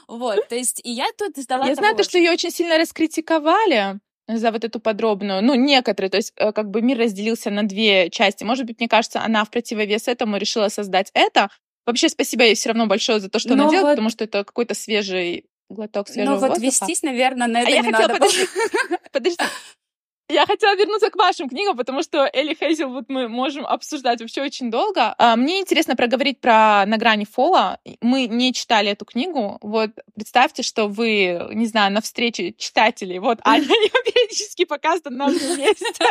[0.06, 4.50] Вот, то есть, и я тут ждала Я знаю, что ее очень сильно раскритиковали за
[4.50, 8.42] вот эту подробную, ну, некоторые, то есть э, как бы мир разделился на две части.
[8.44, 11.50] Может быть, мне кажется, она в противовес этому решила создать это.
[11.86, 14.24] Вообще, спасибо ей все равно большое за то, что Но она делает, вот- потому что
[14.24, 16.66] это какой-то свежий глоток свежего Ну вот воздуха.
[16.66, 18.14] вестись, наверное, на А это я не хотела, надо.
[18.20, 18.46] подожди,
[19.12, 19.44] подожди.
[20.30, 24.70] Я хотела вернуться к вашим книгам, потому что Элли Хейзелвуд мы можем обсуждать вообще очень
[24.70, 25.14] долго.
[25.18, 27.78] А, Мне интересно проговорить про «На грани фола».
[28.00, 29.58] Мы не читали эту книгу.
[29.60, 33.18] Вот представьте, что вы, не знаю, на встрече читателей.
[33.18, 36.04] Вот Аня ее периодически показывает на месте.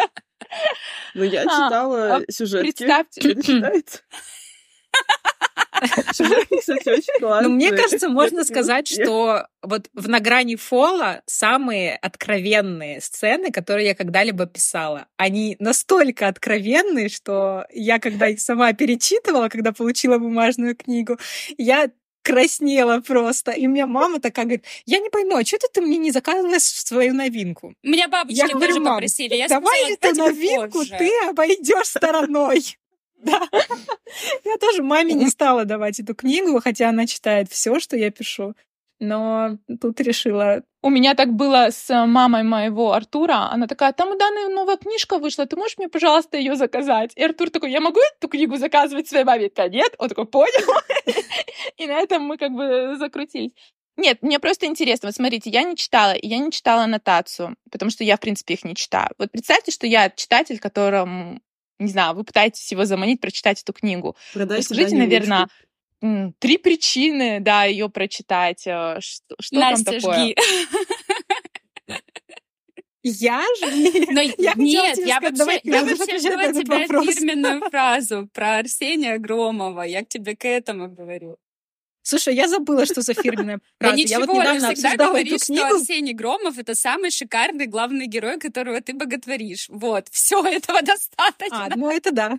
[1.15, 2.67] Ну, я А, читала а сюжетки.
[2.67, 3.31] Представьте.
[3.31, 3.99] Это
[7.19, 13.87] Ну, мне кажется, можно сказать, что вот в «На грани фола» самые откровенные сцены, которые
[13.87, 20.75] я когда-либо писала, они настолько откровенные, что я, когда их сама перечитывала, когда получила бумажную
[20.75, 21.17] книгу,
[21.57, 21.89] я
[22.23, 23.51] краснела просто.
[23.51, 26.61] И у меня мама такая говорит, я не пойму, а что ты мне не заказываешь
[26.61, 27.75] свою новинку?
[27.83, 29.35] Меня бабочки Я говорю, тоже «Мам, попросили.
[29.35, 30.95] Я Давай сказала, эту «Давайте новинку попозже».
[30.97, 32.77] ты обойдешь стороной.
[33.23, 33.47] Да.
[34.43, 38.53] Я тоже маме не стала давать эту книгу, хотя она читает все, что я пишу.
[38.99, 40.63] Но тут решила.
[40.81, 43.49] У меня так было с мамой моего Артура.
[43.51, 47.11] Она такая, там у Даны новая книжка вышла, ты можешь мне, пожалуйста, ее заказать?
[47.15, 49.49] И Артур такой, я могу эту книгу заказывать своей маме?
[49.49, 49.93] Такая, нет.
[49.97, 50.81] Он такой, понял.
[51.77, 53.51] И на этом мы как бы закрутились.
[53.95, 55.07] Нет, мне просто интересно.
[55.07, 58.55] Вот смотрите, я не читала, и я не читала аннотацию, потому что я, в принципе,
[58.55, 59.09] их не читаю.
[59.19, 61.41] Вот представьте, что я читатель, которым,
[61.83, 64.15] не знаю, вы пытаетесь его заманить, прочитать эту книгу.
[64.33, 65.47] Продайте Расскажите, наверное,
[66.01, 66.33] ручку.
[66.39, 68.63] три причины, да, ее прочитать.
[68.65, 70.15] э, Что, что там Настя, такое?
[70.23, 70.35] жги.
[73.03, 73.65] Я же?
[74.11, 77.05] Но Я хотела нет, я сказать, вообще, я вообще жду от тебя вопрос.
[77.15, 79.81] фирменную фразу про Арсения Громова.
[79.81, 81.37] Я к тебе к этому говорю.
[82.03, 83.97] Слушай, я забыла, что за фирменная Да фраза.
[83.97, 85.75] Я ничего, вот недавно обсуждала эту говоришь, что книгу.
[85.75, 89.67] Арсений Громов это самый шикарный главный герой, которого ты боготворишь.
[89.69, 91.65] Вот, все этого достаточно.
[91.65, 92.37] А, ну это да.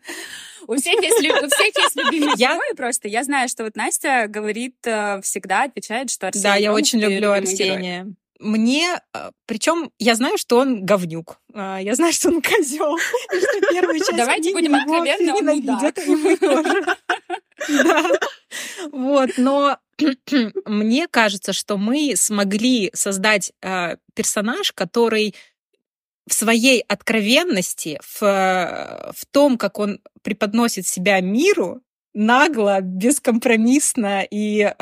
[0.66, 3.08] У всех есть, у всех есть любимые Я- герои просто.
[3.08, 7.34] Я знаю, что вот Настя говорит э, всегда, отвечает, что Арсений Да, я очень люблю
[7.34, 8.14] герой.
[8.44, 9.00] Мне,
[9.46, 13.98] причем я знаю, что он говнюк, а, я знаю, что он козел, и что первую
[13.98, 16.84] часть Давайте будем откровенны, он ненавидят, и мы тоже.
[17.68, 18.10] Да.
[18.92, 19.78] Вот, но
[20.66, 25.34] мне кажется, что мы смогли создать а, персонаж, который
[26.26, 31.82] в своей откровенности, в, э, в том, как он преподносит себя миру,
[32.14, 34.72] нагло, бескомпромиссно и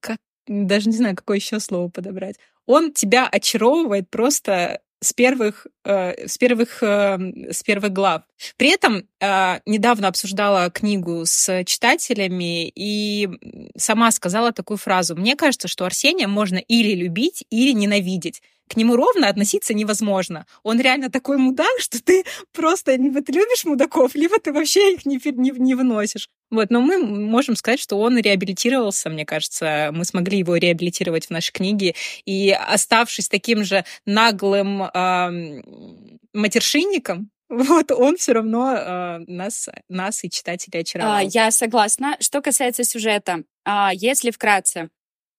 [0.00, 2.36] как даже не знаю, какое еще слово подобрать.
[2.66, 7.18] Он тебя очаровывает просто с первых, э, с первых, э,
[7.50, 8.22] с первых глав.
[8.56, 13.28] При этом э, недавно обсуждала книгу с читателями и
[13.76, 15.14] сама сказала такую фразу.
[15.14, 18.42] Мне кажется, что Арсения можно или любить, или ненавидеть.
[18.68, 20.46] К нему ровно относиться невозможно.
[20.62, 25.06] Он реально такой мудак, что ты просто либо ты любишь мудаков, либо ты вообще их
[25.06, 26.28] не, не, не выносишь.
[26.50, 29.90] Вот, но мы можем сказать, что он реабилитировался, мне кажется.
[29.92, 31.94] Мы смогли его реабилитировать в нашей книге.
[32.24, 40.30] И оставшись таким же наглым эм, матершинником, вот он все равно э, нас, нас и
[40.30, 41.16] читателей очаровал.
[41.16, 42.16] А, Я согласна.
[42.20, 44.88] Что касается сюжета, а, если вкратце,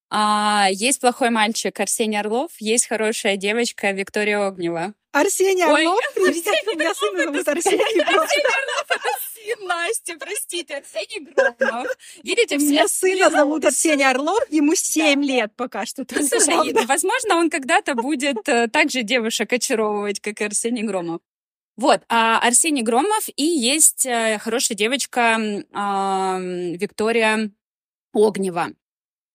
[0.10, 4.94] а, есть плохой мальчик Арсений Орлов, есть хорошая девочка Виктория Огнева.
[5.12, 8.06] Арсений Орлов, привет, у меня сына зовут Арсений.
[9.34, 11.88] Сын Настя, простите, Арсений Громов.
[12.24, 16.06] Видите, У меня сына зовут Арсений Орлов, ему 7 лет пока что.
[16.08, 21.22] Слушай, возможно, он когда-то будет э, так же девушек очаровывать, как и Арсений Громов.
[21.78, 27.52] Вот, а Арсений Громов и есть э, хорошая девочка м, Виктория
[28.14, 28.72] Огнева.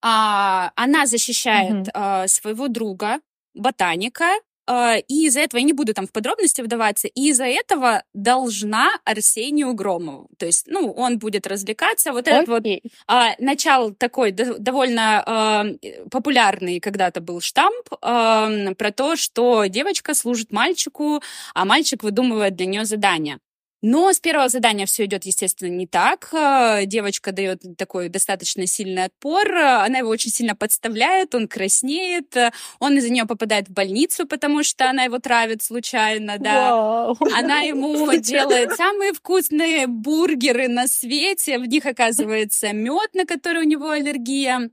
[0.03, 1.85] А, она защищает Мгм.
[1.95, 3.21] а, своего друга,
[3.55, 4.33] ботаника,
[4.67, 8.91] а, и из-за этого, я не буду там в подробности вдаваться, и из-за этого должна
[9.05, 10.29] Арсению Громову.
[10.39, 12.13] То есть, ну, он будет развлекаться.
[12.13, 12.65] Вот этот вот
[13.09, 15.67] а, начал такой довольно а,
[16.11, 21.23] популярный когда-то был штамп а, про то, что девочка служит мальчику,
[21.55, 23.39] а мальчик выдумывает для нее задания.
[23.83, 26.29] Но с первого задания все идет, естественно, не так.
[26.33, 32.37] Э, девочка дает такой достаточно сильный отпор, она его очень сильно подставляет, он краснеет,
[32.79, 36.75] он из-за нее попадает в больницу, потому что она его травит случайно, да.
[36.75, 37.19] Вау.
[37.37, 43.69] Она ему делает самые вкусные бургеры на свете, в них оказывается мед, на который у
[43.69, 44.71] него аллергия.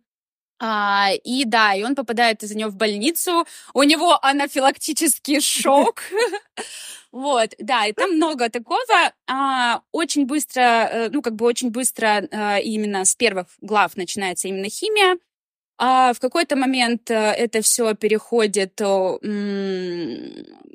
[0.59, 6.03] А, и да, и он попадает из-за нее в больницу, у него анафилактический шок.
[7.11, 9.13] Вот, да, и там много такого.
[9.27, 14.47] А, очень быстро, э, ну, как бы очень быстро а, именно с первых глав начинается
[14.47, 15.17] именно химия.
[15.77, 18.79] А в какой-то момент э, это все переходит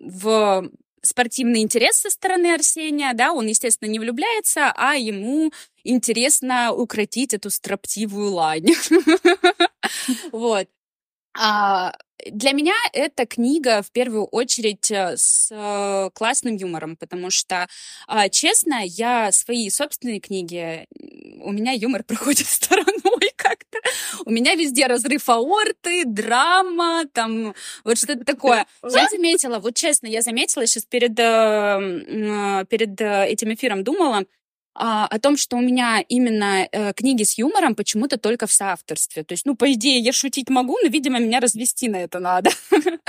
[0.07, 0.71] в
[1.05, 5.53] спортивный интерес со стороны Арсения, да, он, естественно, не влюбляется, а ему
[5.85, 8.67] интересно укротить эту строптивую лань.
[10.33, 10.69] Вот.
[11.37, 11.93] А,
[12.31, 17.67] для меня эта книга в первую очередь э, с э, классным юмором, потому что,
[18.07, 20.87] а, честно, я свои собственные книги,
[21.43, 23.79] у меня юмор проходит стороной как-то.
[24.25, 28.67] У меня везде разрыв аорты, драма, там вот что-то такое.
[28.85, 34.25] Я заметила, вот честно, я заметила сейчас перед, э, перед этим эфиром думала,
[34.75, 39.23] а, о том, что у меня именно э, книги с юмором почему-то только в соавторстве.
[39.23, 42.51] То есть, ну, по идее, я шутить могу, но, видимо, меня развести на это надо.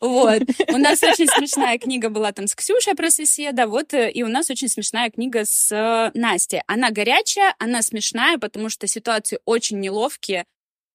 [0.00, 0.42] Вот.
[0.72, 4.28] У нас очень смешная книга была там с Ксюшей про соседа, вот, э, и у
[4.28, 6.60] нас очень смешная книга с э, Настей.
[6.66, 10.44] Она горячая, она смешная, потому что ситуации очень неловкие,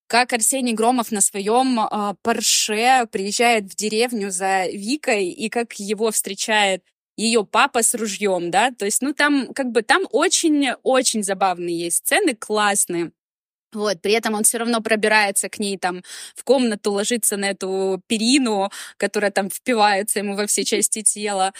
[0.07, 6.11] как Арсений Громов на своем э, Порше приезжает в деревню за Викой, и как его
[6.11, 6.83] встречает
[7.17, 11.97] ее папа с ружьем, да, то есть, ну, там, как бы, там очень-очень забавные есть
[11.97, 13.11] сцены, классные.
[13.73, 16.03] Вот, при этом он все равно пробирается к ней там
[16.35, 21.53] в комнату, ложится на эту перину, которая там впивается ему во все части тела.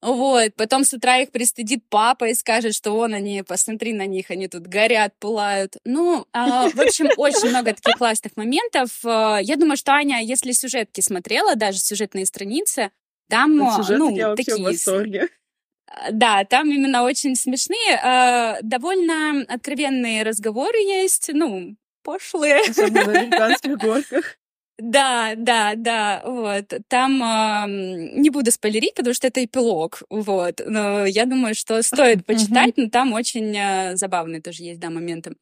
[0.00, 4.30] Вот, потом с утра их пристыдит папа и скажет, что он они, посмотри на них,
[4.30, 5.76] они тут горят, пылают.
[5.84, 6.38] Ну, э,
[6.72, 8.90] в общем, очень много таких классных моментов.
[9.04, 12.90] Э, я думаю, что Аня, если сюжетки смотрела, даже сюжетные страницы,
[13.28, 14.56] там, ну, я такие...
[14.56, 15.28] в восторге.
[15.86, 22.60] А, да, там именно очень смешные, э, довольно откровенные разговоры есть, ну, пошлые.
[22.68, 24.36] Особенно на американских горках.
[24.78, 26.72] Да, да, да, вот.
[26.88, 27.64] Там э,
[28.20, 30.60] не буду спойлерить, потому что это эпилог, вот.
[30.64, 35.34] Но я думаю, что стоит почитать, но там очень э, забавные тоже есть, да, моменты.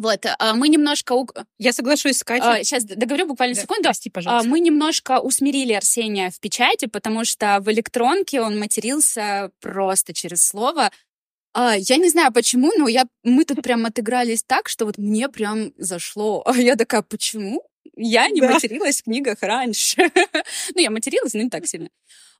[0.00, 1.14] Вот, а, мы немножко...
[1.58, 2.64] Я соглашусь с Катей.
[2.64, 3.82] Сейчас договорю буквально да, секунду.
[3.82, 4.48] Прости, пожалуйста.
[4.48, 10.90] Мы немножко усмирили Арсения в печати, потому что в электронке он матерился просто через слово.
[11.54, 15.72] Я не знаю почему, но я, мы тут прям отыгрались так, что вот мне прям
[15.76, 16.42] зашло.
[16.46, 17.62] А я такая, почему?
[17.96, 18.50] Я не да.
[18.50, 20.10] материлась в книгах раньше.
[20.74, 21.90] ну, я материлась, но не так сильно.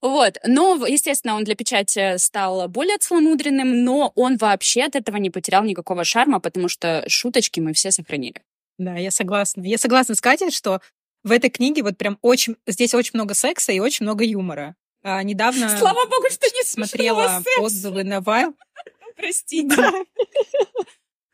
[0.01, 0.39] Вот.
[0.47, 5.63] Но, естественно, он для печати стал более целомудренным, но он вообще от этого не потерял
[5.65, 8.43] никакого шарма, потому что шуточки мы все сохранили.
[8.79, 9.63] Да, я согласна.
[9.63, 10.81] Я согласна с Катей, что
[11.23, 12.57] в этой книге вот прям очень...
[12.67, 14.75] Здесь очень много секса и очень много юмора.
[15.03, 15.69] А, недавно...
[15.79, 18.55] Слава богу, что не смотрела отзывы на Вайл.
[19.17, 19.77] Простите.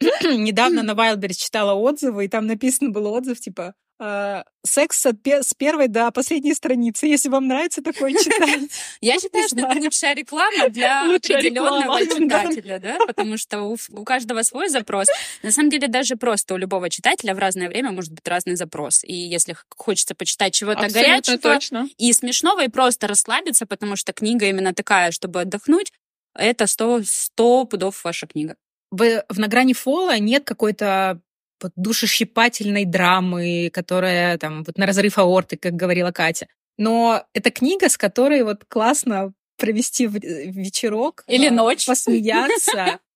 [0.22, 5.88] Недавно на Wildberries читала отзывы, и там написано был отзыв, типа, Uh, секс с первой
[5.88, 8.70] до последней страницы, если вам нравится такое читать.
[9.00, 14.68] Я считаю, что это лучшая реклама для определенного читателя, да, потому что у каждого свой
[14.68, 15.08] запрос.
[15.42, 19.02] На самом деле, даже просто у любого читателя в разное время может быть разный запрос.
[19.02, 21.58] И если хочется почитать чего-то горячего
[21.96, 25.92] и смешного, и просто расслабиться, потому что книга именно такая, чтобы отдохнуть,
[26.34, 28.54] это сто, сто пудов ваша книга.
[28.90, 31.20] В, в «На грани фола» нет какой-то
[31.62, 36.46] вот душещипательной драмы, которая там вот на разрыв аорты, как говорила Катя.
[36.76, 40.08] Но это книга, с которой вот классно провести э,
[40.50, 41.24] вечерок.
[41.26, 41.86] Или ночь.
[41.86, 43.00] Посмеяться.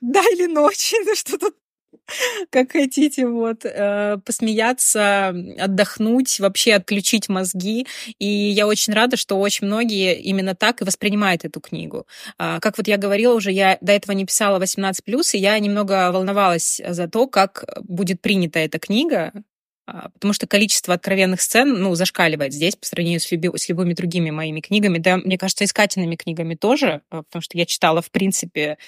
[0.00, 0.94] Да, или ночь.
[1.14, 1.56] Что тут
[2.50, 7.86] как хотите, вот, э, посмеяться, отдохнуть, вообще отключить мозги.
[8.18, 12.06] И я очень рада, что очень многие именно так и воспринимают эту книгу.
[12.38, 16.10] А, как вот я говорила уже, я до этого не писала 18+, и я немного
[16.12, 19.32] волновалась за то, как будет принята эта книга,
[19.86, 23.94] а, потому что количество откровенных сцен, ну, зашкаливает здесь по сравнению с, люби, с любыми
[23.94, 24.98] другими моими книгами.
[24.98, 28.78] Да, мне кажется, и с Катиными книгами тоже, а, потому что я читала, в принципе,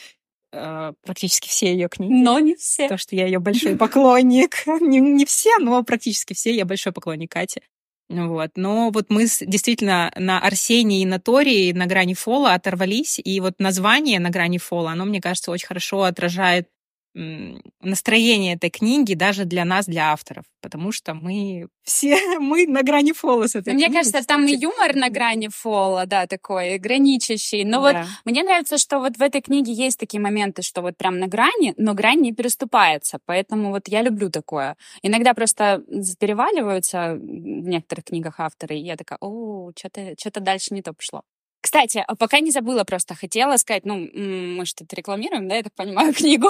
[0.52, 2.12] практически все ее книги.
[2.12, 2.88] Но не все.
[2.88, 4.66] То, что я ее большой поклонник.
[4.80, 6.54] не, не все, но практически все.
[6.54, 7.62] Я большой поклонник Кати.
[8.08, 8.50] Вот.
[8.56, 13.54] Но вот мы действительно на Арсении и на Тории на грани фола оторвались, и вот
[13.58, 16.68] название на грани фола, оно, мне кажется, очень хорошо отражает
[17.14, 23.12] настроение этой книги даже для нас, для авторов, потому что мы все, мы на грани
[23.12, 27.64] фола с этой Мне книгой, кажется, там и юмор на грани фола, да, такой, граничащий.
[27.64, 28.02] Но да.
[28.02, 31.26] вот мне нравится, что вот в этой книге есть такие моменты, что вот прям на
[31.26, 34.76] грани, но грань не переступается, поэтому вот я люблю такое.
[35.02, 35.82] Иногда просто
[36.18, 41.22] переваливаются в некоторых книгах авторы, и я такая, о, что-то что дальше не то пошло.
[41.62, 45.72] Кстати, а пока не забыла просто, хотела сказать, ну, мы что-то рекламируем, да, я так
[45.74, 46.48] понимаю, книгу.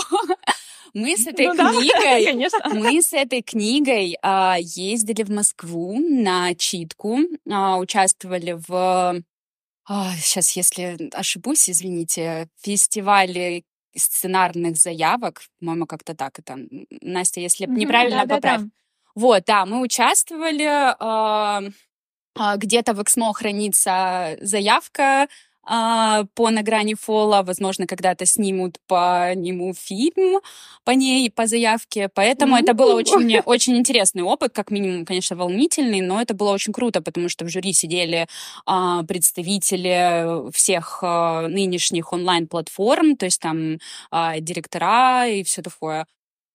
[0.94, 2.60] Мы с этой ну, книгой, да, конечно.
[2.74, 7.18] мы с этой книгой а, ездили в Москву на читку,
[7.50, 9.22] а, участвовали в,
[9.88, 13.64] а, сейчас, если ошибусь, извините, фестивале
[13.94, 16.58] сценарных заявок, по-моему, как-то так это.
[17.00, 18.60] Настя, если mm-hmm, неправильно да, поправь.
[18.60, 18.70] Да, да.
[19.14, 20.66] Вот, да, мы участвовали.
[20.66, 21.62] А,
[22.34, 25.28] а, где-то в Эксмо хранится заявка
[25.64, 30.40] а, по на грани фола, возможно, когда-то снимут по нему фильм
[30.84, 36.00] по ней, по заявке, поэтому это был очень, очень интересный опыт, как минимум, конечно, волнительный,
[36.00, 38.26] но это было очень круто, потому что в жюри сидели
[38.66, 43.78] а, представители всех а, нынешних онлайн-платформ, то есть там
[44.10, 46.06] а, директора и все такое.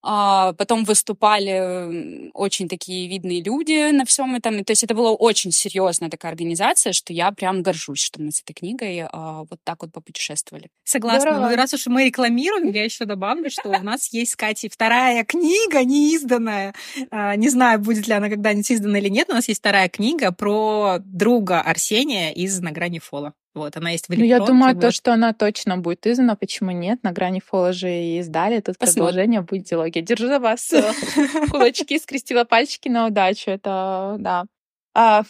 [0.03, 4.63] А, потом выступали очень такие видные люди на всем этом.
[4.63, 8.41] То есть это была очень серьезная такая организация, что я прям горжусь, что мы с
[8.41, 10.69] этой книгой а, вот так вот попутешествовали.
[10.83, 11.31] Согласна.
[11.31, 11.49] Здорово.
[11.49, 15.23] Ну, раз уж мы рекламируем, я еще добавлю, что у нас есть с Катей вторая
[15.25, 16.73] книга, неизданная.
[17.11, 19.89] А, не знаю, будет ли она когда-нибудь издана или нет, но у нас есть вторая
[19.89, 23.33] книга про друга Арсения из «На грани фола».
[23.57, 24.81] Вот, она есть в Ну, я думаю, вот.
[24.81, 27.03] то, что она точно будет издана, почему нет?
[27.03, 28.59] На грани фола же и издали.
[28.59, 29.05] Тут Посмотрим.
[29.05, 29.99] продолжение будет диалоги.
[29.99, 30.91] Держу за вас э,
[31.51, 33.51] кулачки, скрестила пальчики на удачу.
[33.51, 34.45] Это, да.
[34.93, 35.23] А,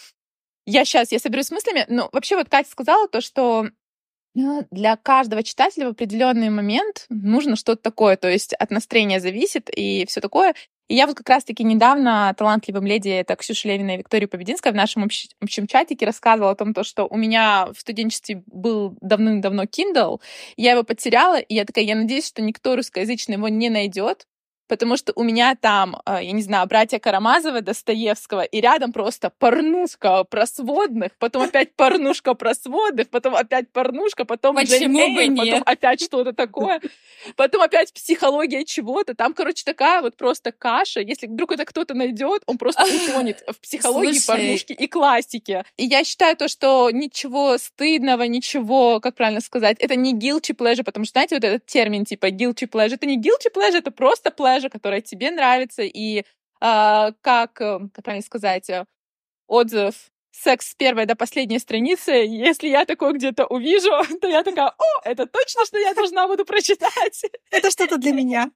[0.65, 1.85] я сейчас, я соберусь с мыслями.
[1.87, 3.67] Ну, вообще, вот Катя сказала то, что
[4.35, 9.69] э, для каждого читателя в определенный момент нужно что-то такое, то есть от настроения зависит
[9.73, 10.53] и все такое.
[10.87, 14.75] И я вот как раз-таки недавно талантливым леди, это Ксюша Левина и Виктория Побединская, в
[14.75, 19.63] нашем общ- общем чатике рассказывала о том, то, что у меня в студенчестве был давным-давно
[19.63, 20.21] Kindle,
[20.55, 24.27] я его потеряла, и я такая, я надеюсь, что никто русскоязычный его не найдет,
[24.67, 29.31] потому что у меня там, а, я не знаю, братья Карамазовы, Достоевского, и рядом просто
[29.37, 35.37] порнушка про сводных, потом опять порнушка про сводных, потом опять порнушка, потом Почему Джейн Эйр,
[35.37, 36.81] потом опять что-то такое,
[37.35, 39.15] потом опять психология чего-то.
[39.15, 41.01] Там, короче, такая вот просто каша.
[41.01, 44.27] Если вдруг это кто-то найдет, он просто утонет в психологии, Слушай.
[44.27, 45.63] порнушки и классике.
[45.77, 50.83] И я считаю то, что ничего стыдного, ничего, как правильно сказать, это не guilty pleasure,
[50.83, 54.29] потому что, знаете, вот этот термин типа guilty pleasure, это не guilty pleasure, это просто
[54.29, 56.23] pleasure, персонажа, которая тебе нравится, и э,
[56.61, 58.85] как, как правильно сказать, э,
[59.47, 59.95] отзыв
[60.31, 63.91] секс с первой до последней страницы, если я такое где-то увижу,
[64.21, 67.25] то я такая, о, это точно, что я должна буду прочитать.
[67.51, 68.51] Это что-то для меня.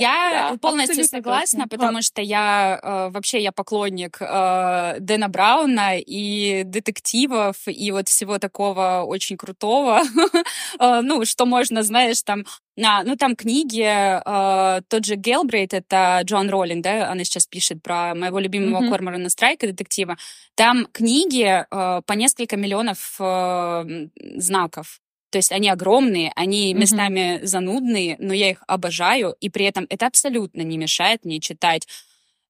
[0.00, 1.78] Я да, полностью согласна, точно.
[1.78, 8.38] потому что я э, вообще я поклонник э, Дэна Брауна и детективов и вот всего
[8.38, 10.02] такого очень крутого.
[10.80, 12.44] э, ну, что можно, знаешь, там
[12.82, 17.82] а, ну, там книги, э, тот же Гелбрейт, это Джон Роллинг, да, она сейчас пишет
[17.82, 18.90] про моего любимого mm-hmm.
[18.90, 20.16] Корморана Страйка, детектива.
[20.56, 25.00] Там книги э, по несколько миллионов э, знаков.
[25.34, 26.78] То есть они огромные, они mm-hmm.
[26.78, 31.88] местами занудные, но я их обожаю, и при этом это абсолютно не мешает мне читать.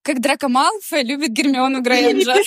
[0.03, 2.45] Как Драко Малфой любит Гермиону Грейнджер.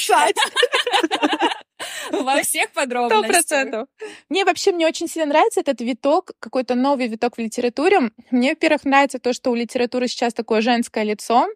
[2.13, 3.25] Во всех подробностях.
[3.25, 3.89] Сто процентов.
[4.29, 8.13] Мне вообще, мне очень сильно нравится этот виток, какой-то новый виток в литературе.
[8.31, 11.49] Мне, во-первых, нравится то, что у литературы сейчас такое женское лицо,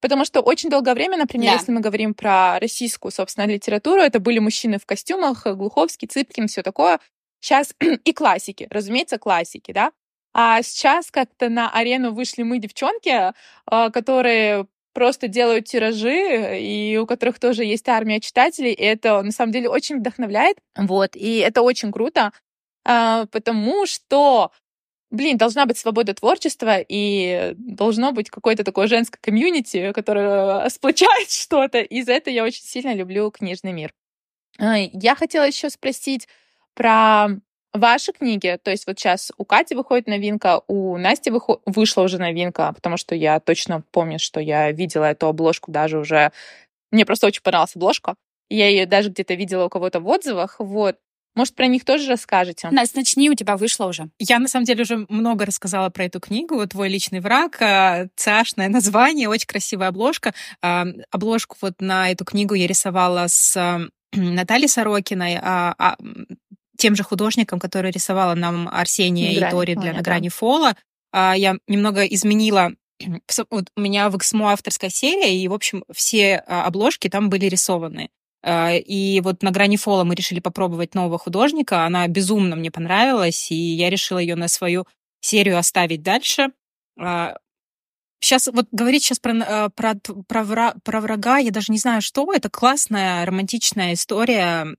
[0.00, 1.58] Потому что очень долгое время, например, да.
[1.58, 6.62] если мы говорим про российскую, собственно, литературу, это были мужчины в костюмах, Глуховский, Цыпкин, все
[6.62, 7.00] такое.
[7.40, 7.74] Сейчас
[8.04, 9.92] и классики, разумеется, классики, да.
[10.34, 13.32] А сейчас как-то на арену вышли мы, девчонки,
[13.66, 19.30] а, которые просто делают тиражи, и у которых тоже есть армия читателей, и это на
[19.32, 20.58] самом деле очень вдохновляет.
[20.76, 22.32] Вот, и это очень круто,
[22.84, 24.52] а, потому что
[25.10, 31.80] блин, должна быть свобода творчества, и должно быть какое-то такое женское комьюнити, которое сплочает что-то.
[31.80, 33.92] И за это я очень сильно люблю книжный мир.
[34.58, 36.28] Я хотела еще спросить,
[36.78, 37.26] про
[37.74, 41.60] ваши книги, то есть вот сейчас у Кати выходит новинка, у Насти выход...
[41.66, 46.30] вышла уже новинка, потому что я точно помню, что я видела эту обложку даже уже...
[46.92, 48.14] Мне просто очень понравилась обложка.
[48.48, 50.56] Я ее даже где-то видела у кого-то в отзывах.
[50.60, 50.96] Вот.
[51.34, 52.68] Может, про них тоже расскажете?
[52.70, 54.08] Настя, начни, у тебя вышло уже.
[54.18, 56.66] Я, на самом деле, уже много рассказала про эту книгу.
[56.66, 57.60] «Твой личный враг».
[57.60, 60.32] Э, цашное название, очень красивая обложка.
[60.62, 65.96] Обложку вот на эту книгу я рисовала с э, Натальей Сорокиной, а, а,
[66.78, 70.76] тем же художником, который рисовала нам Арсения и Тори для «На грани фола».
[71.12, 72.72] Я немного изменила
[73.50, 78.10] вот у меня в Эксмо авторская серия, и, в общем, все обложки там были рисованы.
[78.42, 81.84] А, и вот на грани фола мы решили попробовать нового художника.
[81.84, 84.86] Она безумно мне понравилась, и я решила ее на свою
[85.20, 86.52] серию оставить дальше.
[88.20, 89.94] Сейчас а, вот говорить сейчас про, а, про,
[90.26, 92.32] про, про врага, я даже не знаю, что.
[92.32, 94.76] Это классная романтичная история,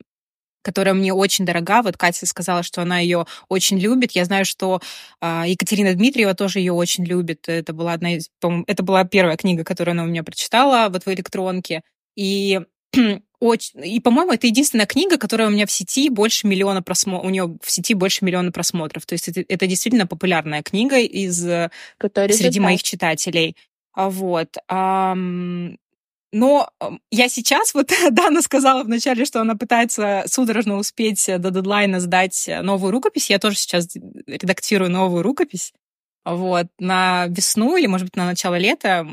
[0.62, 1.82] которая мне очень дорога.
[1.82, 4.12] Вот Катя сказала, что она ее очень любит.
[4.12, 4.82] Я знаю, что
[5.22, 7.48] Екатерина Дмитриева тоже ее очень любит.
[7.48, 8.30] Это была одна из,
[8.68, 11.82] это была первая книга, которую она у меня прочитала вот в электронке.
[12.16, 12.62] И
[13.40, 13.86] очень...
[13.86, 17.28] И, по-моему, это единственная книга, которая у меня в сети больше миллиона просмотров.
[17.28, 19.06] У нее в сети больше миллиона просмотров.
[19.06, 21.46] То есть это, это действительно популярная книга из...
[21.98, 23.56] Который среди моих читателей.
[23.94, 24.56] А Вот.
[26.32, 26.70] Но
[27.12, 32.92] я сейчас, вот Дана сказала вначале, что она пытается судорожно успеть до дедлайна сдать новую
[32.92, 33.30] рукопись.
[33.30, 33.88] Я тоже сейчас
[34.28, 35.74] редактирую новую рукопись.
[36.26, 39.08] Вот, на весну или, может быть, на начало лета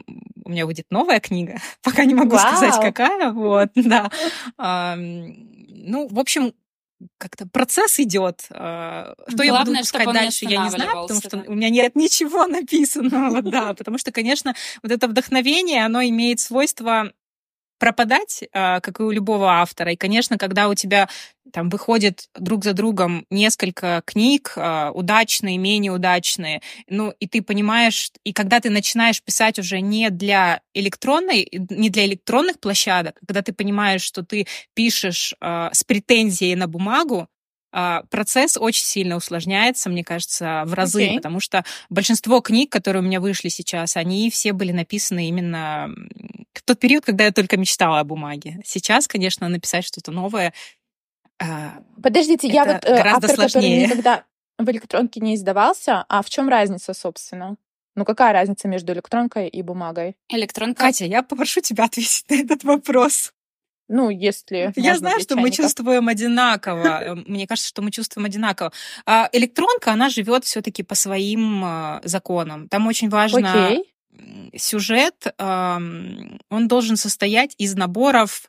[0.45, 1.59] у меня выйдет новая книга.
[1.83, 2.57] Пока не могу Вау.
[2.57, 3.33] сказать, какая.
[3.33, 4.11] Вот, да.
[4.59, 6.53] Ну, в общем,
[7.19, 8.47] как-то процесс идет.
[8.51, 11.45] А, что Главное, я буду пускать дальше, я не знаю, потому что да.
[11.47, 17.13] у меня нет ничего написанного, да, потому что, конечно, вот это вдохновение, оно имеет свойство
[17.79, 19.93] пропадать, а, как и у любого автора.
[19.93, 21.09] И, конечно, когда у тебя
[21.53, 28.11] там выходит друг за другом несколько книг, а, удачные, менее удачные, ну, и ты понимаешь,
[28.25, 33.53] и когда ты начинаешь писать уже не для электронной, не для электронных площадок, когда ты
[33.53, 37.29] понимаешь, что ты пишешь а, с претензией на бумагу,
[37.71, 41.17] процесс очень сильно усложняется, мне кажется, в разы, okay.
[41.17, 45.91] потому что большинство книг, которые у меня вышли сейчас, они все были написаны именно
[46.55, 48.61] в тот период, когда я только мечтала о бумаге.
[48.65, 50.53] Сейчас, конечно, написать что-то новое.
[51.39, 53.51] А, Подождите, я вот э, гораздо автор, сложнее.
[53.51, 54.25] который никогда
[54.59, 57.57] в электронке не издавался, а в чем разница, собственно?
[57.95, 60.17] Ну какая разница между электронкой и бумагой?
[60.29, 60.83] Электронка.
[60.83, 63.33] Катя, я попрошу тебя ответить на этот вопрос.
[63.89, 64.73] Ну, если...
[64.77, 66.87] Я знаю, что мы чувствуем одинаково.
[66.87, 68.73] Э, мне кажется, что мы чувствуем одинаково.
[69.05, 72.69] А электронка, она живет все-таки по своим э, законам.
[72.69, 73.79] Там очень важно...
[74.57, 78.49] Сюжет, он должен состоять из наборов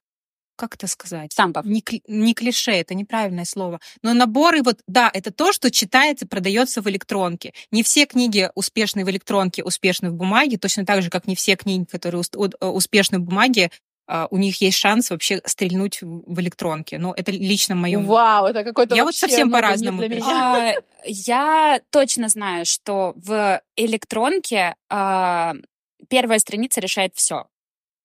[0.58, 1.32] как это сказать?
[1.32, 1.66] Стампов.
[1.66, 3.80] Не, не клише, это неправильное слово.
[4.02, 7.54] Но наборы, вот, да, это то, что читается, продается в электронке.
[7.72, 11.56] Не все книги успешны в электронке, успешны в бумаге, точно так же, как не все
[11.56, 13.87] книги, которые э, успешны в бумаге, а,
[14.30, 16.98] у них есть шанс вообще стрельнуть в электронке.
[16.98, 18.00] Но это лично мое...
[18.00, 20.04] Вау, это какой-то Я вот совсем по-разному.
[20.24, 20.74] А,
[21.06, 25.54] я точно знаю, что в электронке а,
[26.10, 27.48] первая страница решает все.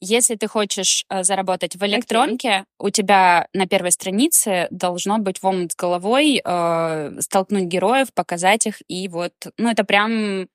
[0.04, 2.64] Если ты хочешь э, заработать в электронке, okay.
[2.80, 8.66] у тебя на первой странице должно быть в омут с головой, э, столкнуть героев, показать
[8.66, 10.46] их, и вот, ну, это прям э,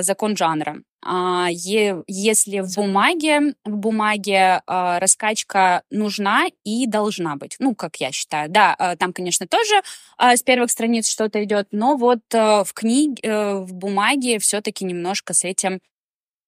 [0.00, 0.78] закон жанра.
[1.06, 8.10] А если в бумаге, в бумаге а, раскачка нужна и должна быть, ну, как я
[8.10, 8.48] считаю.
[8.48, 9.82] Да, а, там, конечно, тоже
[10.18, 15.44] с первых страниц что-то идет, но вот в книге, э, в бумаге все-таки немножко с
[15.44, 15.80] этим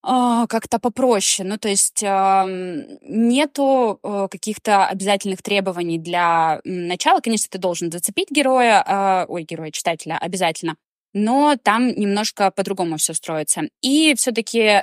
[0.01, 1.47] как-то попроще.
[1.47, 7.19] Ну, то есть нету э, каких-то обязательных требований для начала.
[7.19, 10.77] Конечно, ты должен зацепить героя, ой, героя, читателя обязательно
[11.17, 13.63] но там немножко по-другому все строится.
[13.81, 14.81] И все-таки э,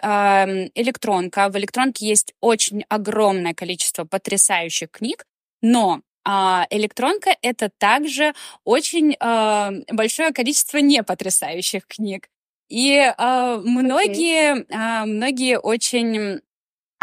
[0.74, 1.48] электронка.
[1.48, 5.24] В электронке есть очень огромное количество потрясающих книг,
[5.62, 8.32] но а электронка это также
[8.64, 12.28] очень э, большое количество непотрясающих книг.
[12.70, 16.40] И э, многие, э, многие очень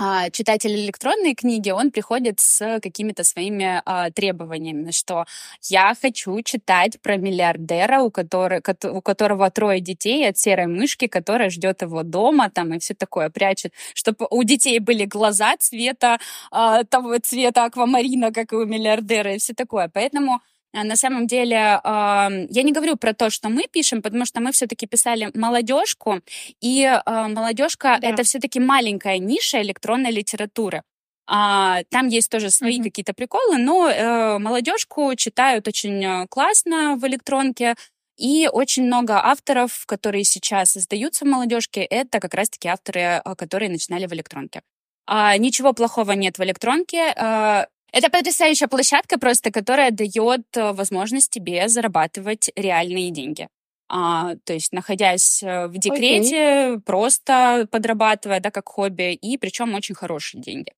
[0.04, 5.26] а, читатель электронной книги, он приходит с какими-то своими а, требованиями, что
[5.70, 11.52] я хочу читать про миллиардера, у, который, у которого трое детей от серой мышки, которая
[11.52, 16.18] ждет его дома, там и все такое прячет, чтобы у детей были глаза цвета
[16.50, 19.88] а, того цвета аквамарина, как и у миллиардера, и все такое.
[19.94, 20.42] Поэтому
[20.74, 24.88] на самом деле, я не говорю про то, что мы пишем, потому что мы все-таки
[24.88, 26.22] писали молодежку,
[26.62, 28.08] и а, молодежка да.
[28.08, 30.84] это все-таки маленькая ниша электронной литературы.
[31.28, 32.84] А, там есть тоже свои mm-hmm.
[32.84, 37.76] какие-то приколы, но э, молодежку читают очень э, классно в электронке.
[38.18, 43.72] И очень много авторов, которые сейчас издаются в молодежке, это как раз-таки авторы, э, которые
[43.72, 44.62] начинали в электронке.
[45.08, 47.14] А, ничего плохого нет в электронке.
[47.16, 53.50] А, Это потрясающая площадка просто, которая дает э, возможность тебе зарабатывать реальные деньги.
[53.90, 56.80] А, то есть, находясь э, в декрете, okay.
[56.80, 60.72] просто подрабатывая, да, как хобби, и причем очень хорошие деньги.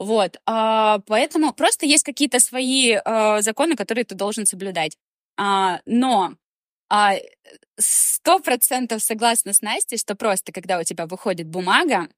[0.00, 4.96] Вот, а, поэтому просто есть какие-то свои а, законы, которые ты должен соблюдать.
[5.38, 6.34] А, но
[6.90, 7.14] а,
[7.78, 12.08] сто процентов согласна с Настей, что просто когда у тебя выходит бумага,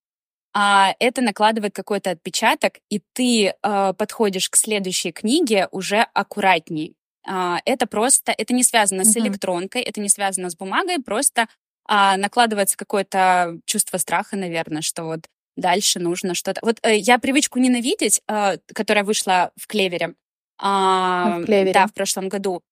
[0.54, 6.96] а это накладывает какой-то отпечаток, и ты э, подходишь к следующей книге уже аккуратней.
[7.28, 9.04] Э, это просто, это не связано mm-hmm.
[9.04, 11.42] с электронкой, это не связано с бумагой, просто
[11.88, 15.26] э, накладывается какое-то чувство страха, наверное, что вот
[15.56, 16.60] дальше нужно что-то.
[16.62, 20.14] Вот э, я привычку ненавидеть, э, которая вышла в Клевере,
[20.60, 22.62] э, в Клевере, да, в прошлом году.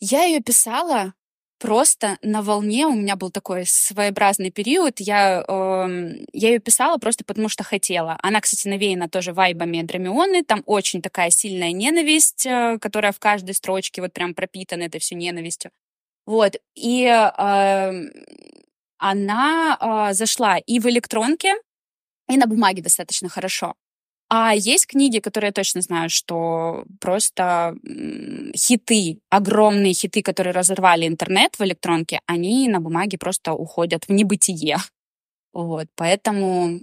[0.00, 1.12] Я ее писала
[1.60, 2.86] просто на волне.
[2.86, 4.98] У меня был такой своеобразный период.
[4.98, 8.18] Я, э, я ее писала просто потому, что хотела.
[8.22, 10.42] Она, кстати, навеяна тоже вайбами Драмионы.
[10.42, 15.14] Там очень такая сильная ненависть, э, которая в каждой строчке вот прям пропитана это все
[15.14, 15.70] ненавистью.
[16.26, 16.56] Вот.
[16.74, 17.92] И э,
[18.98, 19.78] она
[20.10, 21.54] э, зашла и в электронке,
[22.28, 23.74] и на бумаге достаточно хорошо.
[24.32, 27.74] А есть книги, которые я точно знаю, что просто
[28.56, 34.76] хиты, огромные хиты, которые разорвали интернет в электронке, они на бумаге просто уходят в небытие.
[35.52, 36.80] Вот, поэтому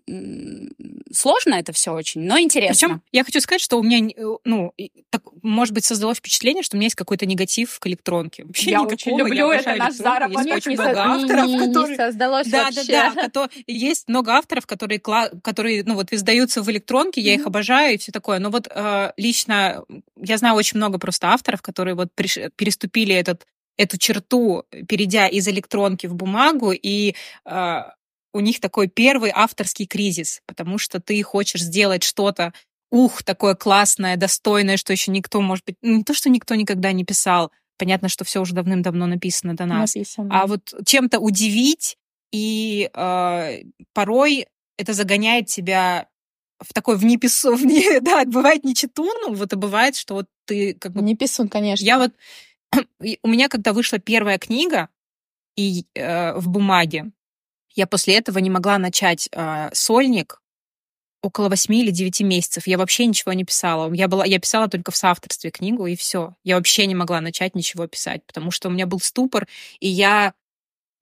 [1.13, 2.73] сложно это все очень, но интересно.
[2.73, 4.73] Причем я хочу сказать, что у меня, э, ну,
[5.09, 8.43] так, может быть, создалось впечатление, что у меня есть какой-то негатив к электронке.
[8.43, 10.45] Вообще я никакого, очень люблю я это наш заработок.
[10.45, 11.91] Есть очень много авторов, не, которые...
[11.91, 12.83] Не создалось да, вообще.
[12.91, 13.49] Да, да, да.
[13.67, 17.39] Есть много авторов, которые, которые ну, вот, издаются в электронке, я mm-hmm.
[17.39, 18.39] их обожаю и все такое.
[18.39, 19.85] Но вот э, лично
[20.17, 22.37] я знаю очень много просто авторов, которые вот приш...
[22.57, 23.45] переступили этот
[23.77, 27.13] эту черту, перейдя из электронки в бумагу, и
[27.45, 27.81] э,
[28.33, 32.53] у них такой первый авторский кризис, потому что ты хочешь сделать что-то,
[32.91, 37.03] ух, такое классное, достойное, что еще никто, может быть, не то, что никто никогда не
[37.03, 40.29] писал, понятно, что все уже давным-давно написано до нас, написано.
[40.31, 41.97] а вот чем-то удивить,
[42.31, 43.61] и э,
[43.93, 44.47] порой
[44.77, 46.07] это загоняет тебя
[46.59, 50.15] в такой в непису, в не, да, бывает не читун, ну, вот и бывает, что
[50.15, 51.01] вот ты как бы...
[51.01, 51.83] Не писун, конечно.
[51.85, 52.13] Я вот...
[53.23, 54.89] У меня, когда вышла первая книга
[55.55, 57.11] и э, в бумаге,
[57.77, 60.41] я после этого не могла начать э, сольник
[61.21, 62.67] около восьми или девяти месяцев.
[62.67, 63.93] Я вообще ничего не писала.
[63.93, 66.35] Я, была, я писала только в соавторстве книгу, и все.
[66.43, 69.47] Я вообще не могла начать ничего писать, потому что у меня был ступор,
[69.79, 70.33] и я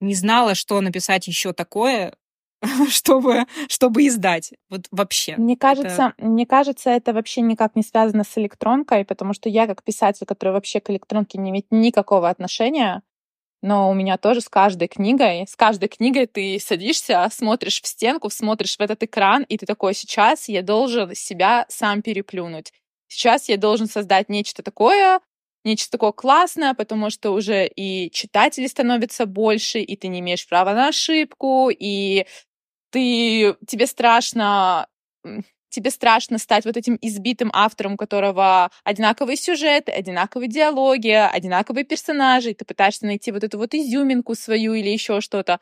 [0.00, 2.14] не знала, что написать еще такое,
[2.90, 4.52] чтобы, чтобы издать.
[4.68, 5.36] Вот вообще.
[5.36, 6.26] Мне кажется, это...
[6.26, 10.50] мне кажется, это вообще никак не связано с электронкой, потому что я как писатель, который
[10.50, 13.02] вообще к электронке не имеет никакого отношения,
[13.62, 18.30] но у меня тоже с каждой книгой, с каждой книгой ты садишься, смотришь в стенку,
[18.30, 22.72] смотришь в этот экран, и ты такой, сейчас я должен себя сам переплюнуть.
[23.08, 25.20] Сейчас я должен создать нечто такое,
[25.64, 30.72] нечто такое классное, потому что уже и читателей становится больше, и ты не имеешь права
[30.74, 32.26] на ошибку, и
[32.90, 34.86] ты, тебе страшно
[35.76, 42.50] тебе страшно стать вот этим избитым автором, у которого одинаковые сюжеты, одинаковые диалоги, одинаковые персонажи,
[42.50, 45.60] и ты пытаешься найти вот эту вот изюминку свою или еще что-то.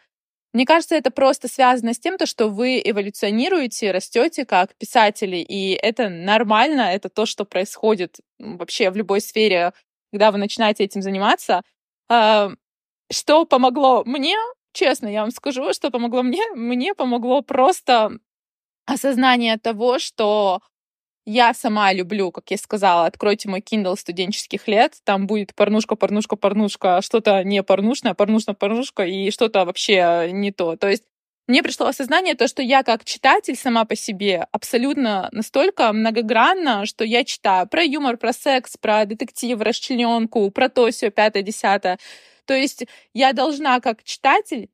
[0.53, 5.73] Мне кажется, это просто связано с тем, то, что вы эволюционируете, растете как писатели, и
[5.73, 9.73] это нормально, это то, что происходит вообще в любой сфере,
[10.13, 11.63] когда вы начинаете этим заниматься.
[12.09, 12.53] А,
[13.11, 14.37] что помогло мне,
[14.73, 18.13] честно, я вам скажу, что помогло мне, мне помогло просто
[18.87, 20.61] осознание того, что
[21.27, 26.37] я сама люблю, как я сказала, откройте мой Kindle студенческих лет, там будет порнушка, порнушка,
[26.37, 30.77] порнушка, что-то не порнушное, порнушно, порнушка и что-то вообще не то.
[30.77, 31.05] То есть
[31.47, 37.05] мне пришло осознание то, что я как читатель сама по себе абсолютно настолько многогранна, что
[37.05, 41.99] я читаю про юмор, про секс, про детектив, расчлененку, про то все пятое, десятое.
[42.47, 44.69] То есть я должна как читатель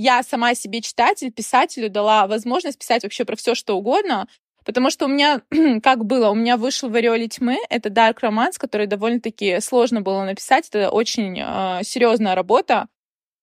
[0.00, 4.26] я сама себе читатель, писателю дала возможность писать вообще про все, что угодно,
[4.64, 5.40] Потому что у меня,
[5.82, 10.22] как было, у меня вышел в «Ореоле тьмы», это dark романс, который довольно-таки сложно было
[10.24, 12.86] написать, это очень э, серьезная работа,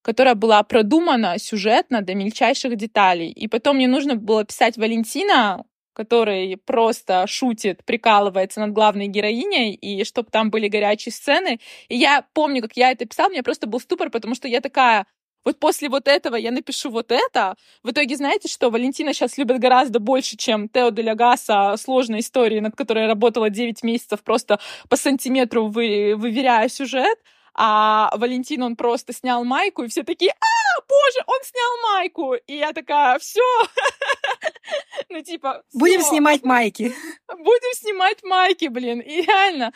[0.03, 3.29] которая была продумана сюжетно до мельчайших деталей.
[3.31, 10.03] И потом мне нужно было писать Валентина, который просто шутит, прикалывается над главной героиней, и
[10.03, 11.59] чтобы там были горячие сцены.
[11.89, 14.61] И я помню, как я это писала, у меня просто был ступор, потому что я
[14.61, 15.07] такая,
[15.47, 17.55] вот после вот этого я напишу вот это.
[17.81, 22.59] В итоге, знаете что, Валентина сейчас любит гораздо больше, чем Тео де Гаса сложной истории,
[22.59, 27.17] над которой я работала 9 месяцев, просто по сантиметру вы, выверяя сюжет.
[27.53, 32.33] А Валентин, он просто снял майку, и все такие, а, боже, он снял майку.
[32.33, 33.39] И я такая, все.
[35.09, 35.63] Ну, типа...
[35.73, 36.93] Будем снимать майки.
[37.29, 38.99] Будем снимать майки, блин.
[38.99, 39.71] И реально.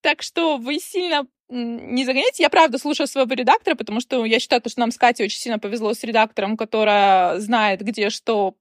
[0.00, 2.42] Так что вы сильно не загоняйте.
[2.42, 5.58] Я правда слушаю своего редактора, потому что я считаю, что нам с Катей очень сильно
[5.58, 8.54] повезло с редактором, которая знает, где что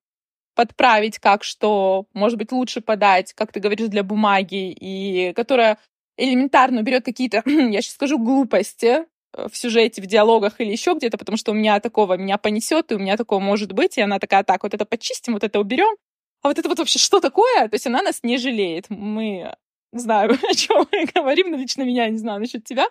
[0.56, 5.78] подправить, как что, может быть, лучше подать, как ты говоришь, для бумаги, и которая
[6.18, 11.18] элементарно берет какие-то, я сейчас скажу, глупости э, в сюжете, в диалогах или еще где-то,
[11.18, 14.20] потому что у меня такого меня понесет, и у меня такого может быть, и она
[14.20, 15.96] такая, так, вот это почистим, вот это уберем,
[16.42, 17.68] а вот это вот вообще что такое?
[17.68, 18.86] То есть она нас не жалеет.
[18.90, 19.56] Мы
[20.00, 22.88] знаю, о чем мы говорим, но лично меня не знаю насчет тебя.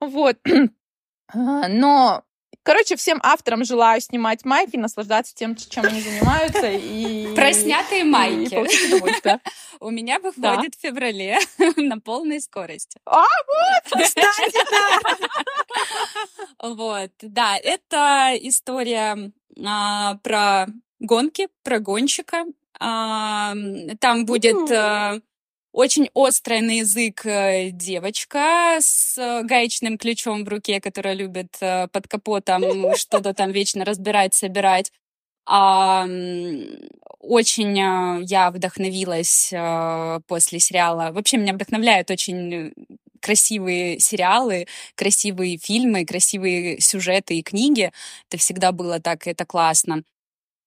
[0.00, 0.38] Вот.
[1.32, 2.22] А, Но,
[2.64, 6.70] короче, всем авторам желаю снимать майки, наслаждаться тем, чем они занимаются.
[6.70, 7.32] И...
[7.34, 8.54] Про снятые майки.
[9.80, 11.38] У меня выходит в феврале
[11.76, 13.00] на полной скорости.
[13.06, 13.24] А,
[13.86, 15.00] Кстати, да.
[16.68, 19.32] Вот, да, это история
[19.64, 20.66] а, про
[21.00, 22.44] гонки, про гонщика.
[22.78, 23.54] А,
[23.98, 24.70] там будет
[25.74, 31.88] очень острая на язык э, девочка с э, гаечным ключом в руке, которая любит э,
[31.88, 32.62] под капотом
[32.96, 34.92] что-то там вечно разбирать, собирать.
[35.46, 36.06] А,
[37.18, 39.52] очень я вдохновилась
[40.26, 41.10] после сериала.
[41.12, 42.72] Вообще меня вдохновляют очень
[43.20, 47.90] красивые сериалы, красивые фильмы, красивые сюжеты и книги.
[48.30, 50.04] Это всегда было так, это классно.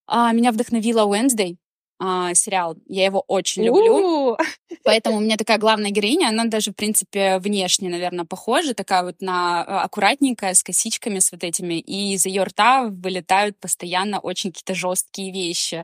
[0.05, 1.57] А, меня вдохновила Wednesday
[1.99, 2.75] а, сериал.
[2.87, 4.37] Я его очень люблю.
[4.83, 9.15] Поэтому у меня такая главная героиня, она даже, в принципе, внешне, наверное, похожа, такая вот
[9.19, 14.51] на э, аккуратненькая, с косичками с вот этими, и из ее рта вылетают постоянно очень
[14.51, 15.83] какие-то жесткие вещи.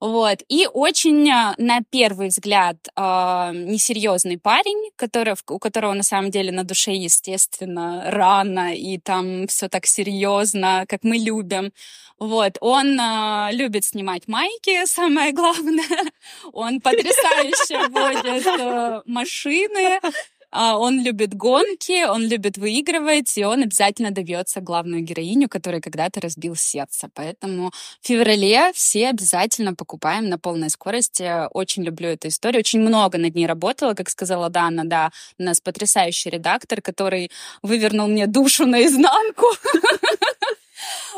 [0.00, 0.42] Вот.
[0.48, 3.00] И очень, э, на первый взгляд, э,
[3.54, 9.68] несерьезный парень, который, у которого на самом деле на душе, естественно, рано, и там все
[9.68, 11.72] так серьезно, как мы любим.
[12.18, 12.58] Вот.
[12.60, 16.12] Он э, любит снимать майки, самое главное.
[16.52, 20.00] Он потрясающе водит э, машины.
[20.58, 26.22] А, Он любит гонки, он любит выигрывать, и он обязательно добьется главную героиню, которая когда-то
[26.22, 27.10] разбил сердце.
[27.14, 31.46] Поэтому в феврале все обязательно покупаем на полной скорости.
[31.50, 32.60] Очень люблю эту историю.
[32.60, 35.10] Очень много над ней работала, как сказала Дана, да.
[35.38, 37.30] У нас потрясающий редактор, который
[37.62, 39.46] вывернул мне душу наизнанку.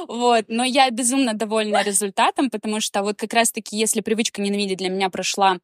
[0.06, 4.88] Вот, но я безумно довольна результатом, потому что вот как раз-таки, если привычка ненавидеть для
[4.88, 5.58] меня прошла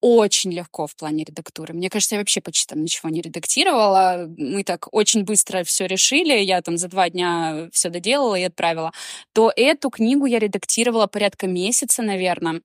[0.00, 1.74] очень легко в плане редактуры.
[1.74, 4.26] Мне кажется, я вообще почти там ничего не редактировала.
[4.36, 6.38] Мы так очень быстро все решили.
[6.38, 8.92] Я там за два дня все доделала и отправила.
[9.32, 12.62] То эту книгу я редактировала порядка месяца, наверное.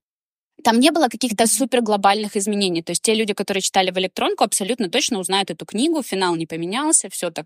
[0.63, 2.83] Там не было каких-то супер глобальных изменений.
[2.83, 6.03] То есть те люди, которые читали в электронку, абсолютно точно узнают эту книгу.
[6.03, 7.45] Финал не поменялся, все так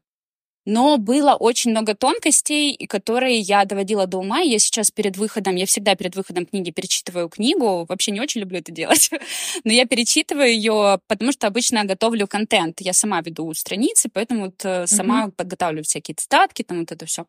[0.68, 4.42] но было очень много тонкостей, которые я доводила до ума.
[4.42, 7.86] Я сейчас перед выходом, я всегда перед выходом книги перечитываю книгу.
[7.88, 9.10] Вообще не очень люблю это делать,
[9.64, 12.82] но я перечитываю ее, потому что обычно готовлю контент.
[12.82, 17.26] Я сама веду страницы, поэтому вот э, сама подготавливаю всякие цитатки, там вот это все.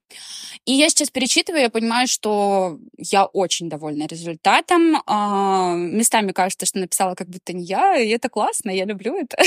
[0.64, 5.00] И я сейчас перечитываю, я понимаю, что я очень довольна результатом.
[5.06, 9.36] А, местами кажется, что написала как будто не я, и это классно, я люблю это.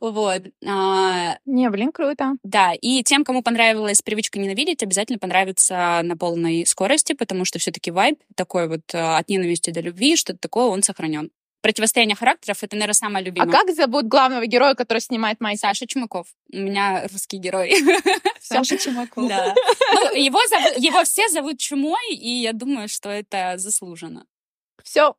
[0.00, 0.42] Вот.
[0.66, 2.34] А, Не, блин, круто.
[2.42, 7.90] да, и тем, кому понравилась привычка ненавидеть, обязательно понравится на полной скорости, потому что все-таки
[7.90, 11.30] вайб такой вот э, от ненависти до любви, что-то такое, он сохранен.
[11.62, 13.50] Противостояние характеров это, наверное, самое А любимое.
[13.50, 15.58] как зовут главного героя, который снимает майки?
[15.58, 16.28] Саша Чумаков.
[16.52, 17.74] У меня русский герой.
[18.40, 19.28] Саша Чумаков.
[19.28, 19.52] Да.
[19.94, 20.38] Ну, его,
[21.04, 24.26] все зовут Чумой, и я думаю, что это заслуженно.
[24.84, 25.16] Все.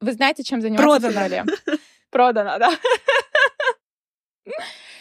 [0.00, 1.46] Вы знаете, чем заниматься Продано.
[2.10, 2.78] Продано, да.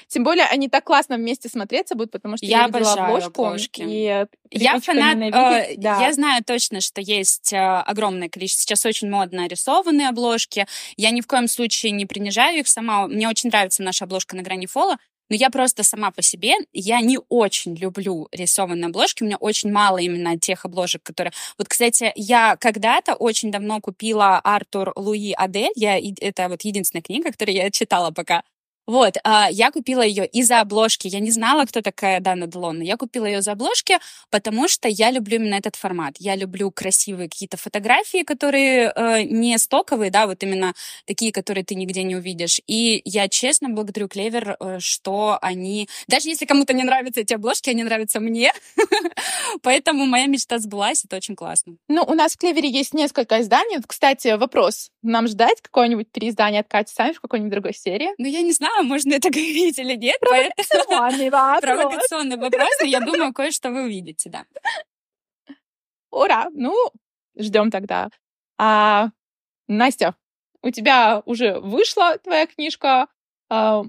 [0.10, 3.46] Тем более они так классно вместе смотреться будут, потому что я, Я видела обложку.
[3.46, 3.82] обложки.
[3.82, 6.02] И Я фанат, э, да.
[6.02, 10.66] я знаю точно, что есть э, огромное количество, сейчас очень модно рисованные обложки.
[10.98, 13.08] Я ни в коем случае не принижаю их сама.
[13.08, 14.98] Мне очень нравится наша обложка на грани фола,
[15.30, 19.72] но я просто сама по себе, я не очень люблю рисованные обложки, у меня очень
[19.72, 21.32] мало именно тех обложек, которые...
[21.58, 26.00] Вот, кстати, я когда-то очень давно купила Артур Луи Адель, я...
[26.00, 28.44] это вот единственная книга, которую я читала пока.
[28.90, 31.08] Вот, а, я купила ее из-за обложки.
[31.08, 34.00] Я не знала, кто такая Дана Делон, я купила ее из-за обложки,
[34.32, 36.16] потому что я люблю именно этот формат.
[36.18, 40.74] Я люблю красивые какие-то фотографии, которые э, не стоковые, да, вот именно
[41.06, 42.62] такие, которые ты нигде не увидишь.
[42.66, 45.88] И я честно благодарю Клевер, э, что они...
[46.08, 48.52] Даже если кому-то не нравятся эти обложки, они нравятся мне.
[49.62, 51.76] Поэтому моя мечта сбылась, это очень классно.
[51.90, 53.78] Ну, у нас в Клевере есть несколько изданий.
[53.86, 54.90] Кстати, вопрос.
[55.04, 58.10] Нам ждать какое-нибудь переиздание от Кати Сами в какой-нибудь другой серии?
[58.18, 60.20] Ну, я не знаю, знаю, можно это говорить или нет.
[60.22, 61.62] Провокационный вопрос.
[61.62, 64.46] Провокационный вопрос, но я думаю, кое-что вы увидите, да.
[66.12, 66.48] Ура!
[66.54, 66.92] Ну,
[67.38, 68.10] ждем тогда.
[68.58, 69.10] А,
[69.68, 70.16] Настя,
[70.62, 73.08] у тебя уже вышла твоя книжка.
[73.50, 73.84] А,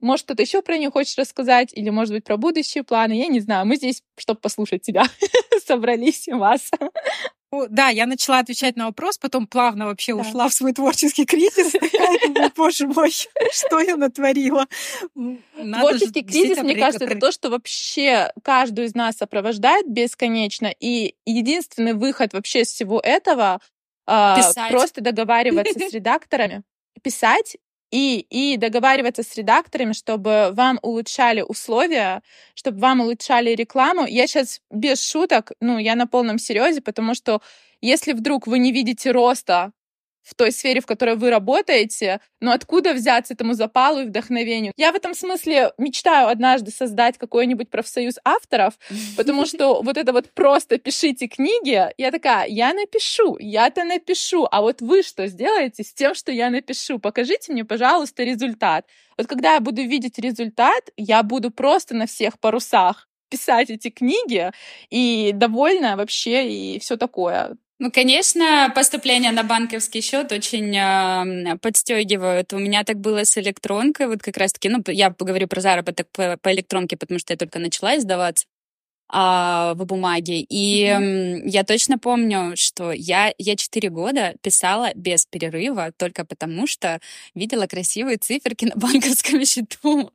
[0.00, 1.72] может, что-то еще про нее хочешь рассказать?
[1.72, 3.14] Или, может быть, про будущие планы?
[3.14, 3.66] Я не знаю.
[3.66, 5.04] Мы здесь, чтобы послушать тебя.
[5.66, 6.70] Собрались вас.
[7.68, 10.22] Да, я начала отвечать на вопрос, потом плавно вообще да.
[10.22, 11.74] ушла в свой творческий кризис.
[12.56, 14.66] Боже мой, что я натворила?
[15.14, 20.72] Творческий кризис, мне кажется, это то, что вообще каждую из нас сопровождает бесконечно.
[20.80, 23.60] И единственный выход вообще из всего этого
[24.70, 26.62] просто договариваться с редакторами,
[27.02, 27.56] писать
[27.92, 32.22] и, и договариваться с редакторами, чтобы вам улучшали условия,
[32.54, 34.06] чтобы вам улучшали рекламу.
[34.06, 37.42] Я сейчас без шуток, ну, я на полном серьезе, потому что
[37.82, 39.72] если вдруг вы не видите роста
[40.22, 44.72] в той сфере, в которой вы работаете, но откуда взяться этому запалу и вдохновению?
[44.76, 48.74] Я в этом смысле мечтаю однажды создать какой-нибудь профсоюз авторов,
[49.16, 54.62] потому что вот это вот просто пишите книги, я такая, я напишу, я-то напишу, а
[54.62, 56.98] вот вы что сделаете с тем, что я напишу?
[56.98, 58.86] Покажите мне, пожалуйста, результат.
[59.16, 64.50] Вот когда я буду видеть результат, я буду просто на всех парусах писать эти книги
[64.90, 67.56] и довольна вообще и все такое.
[67.82, 72.52] Ну, конечно, поступления на банковский счет очень э, подстегивают.
[72.52, 76.36] У меня так было с электронкой, вот как раз-таки, ну, я поговорю про заработок по,
[76.36, 78.46] по электронке, потому что я только начала издаваться
[79.14, 80.40] а, в бумаге.
[80.40, 81.42] И mm-hmm.
[81.44, 86.98] я точно помню, что я, я 4 года писала без перерыва только потому, что
[87.34, 90.10] видела красивые циферки на банковском счету.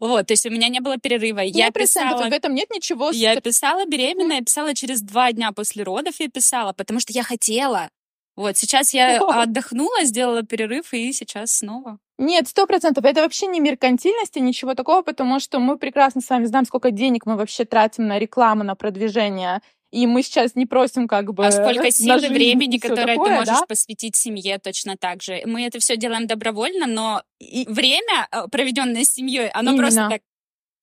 [0.00, 1.40] Вот, то есть у меня не было перерыва.
[1.40, 2.28] Я писала...
[2.28, 3.10] В этом нет ничего...
[3.12, 7.88] Я писала беременная, писала через два дня после родов, я писала, потому что я хотела.
[8.34, 11.98] Вот, сейчас я отдохнула, сделала перерыв, и сейчас снова.
[12.20, 13.06] Нет, сто процентов.
[13.06, 16.90] Это вообще не меркантильность и ничего такого, потому что мы прекрасно с вами знаем, сколько
[16.90, 19.62] денег мы вообще тратим на рекламу, на продвижение.
[19.90, 21.46] И мы сейчас не просим как бы...
[21.46, 23.66] А сколько сил и времени, которое такое, ты можешь да?
[23.66, 25.40] посвятить семье точно так же.
[25.46, 27.64] Мы это все делаем добровольно, но и...
[27.66, 29.82] время, э, проведенное с семьей, оно Именно.
[29.82, 30.22] просто так,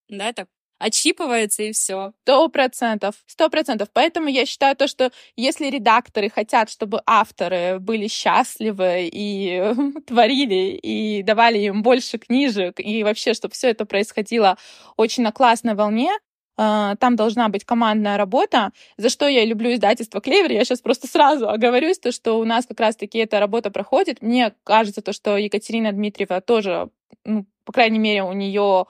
[0.10, 0.48] да, так
[0.80, 2.13] отщипывается и все.
[2.23, 3.89] Сто процентов, сто процентов.
[3.93, 9.73] Поэтому я считаю то, что если редакторы хотят, чтобы авторы были счастливы и
[10.07, 14.57] творили, и давали им больше книжек, и вообще, чтобы все это происходило
[14.95, 16.11] очень на классной волне,
[16.59, 20.51] а, там должна быть командная работа, за что я люблю издательство Клевер.
[20.51, 24.21] Я сейчас просто сразу оговорюсь, то, что у нас как раз-таки эта работа проходит.
[24.23, 26.89] Мне кажется, то, что Екатерина Дмитриева тоже,
[27.23, 28.88] ну, по крайней мере, у нее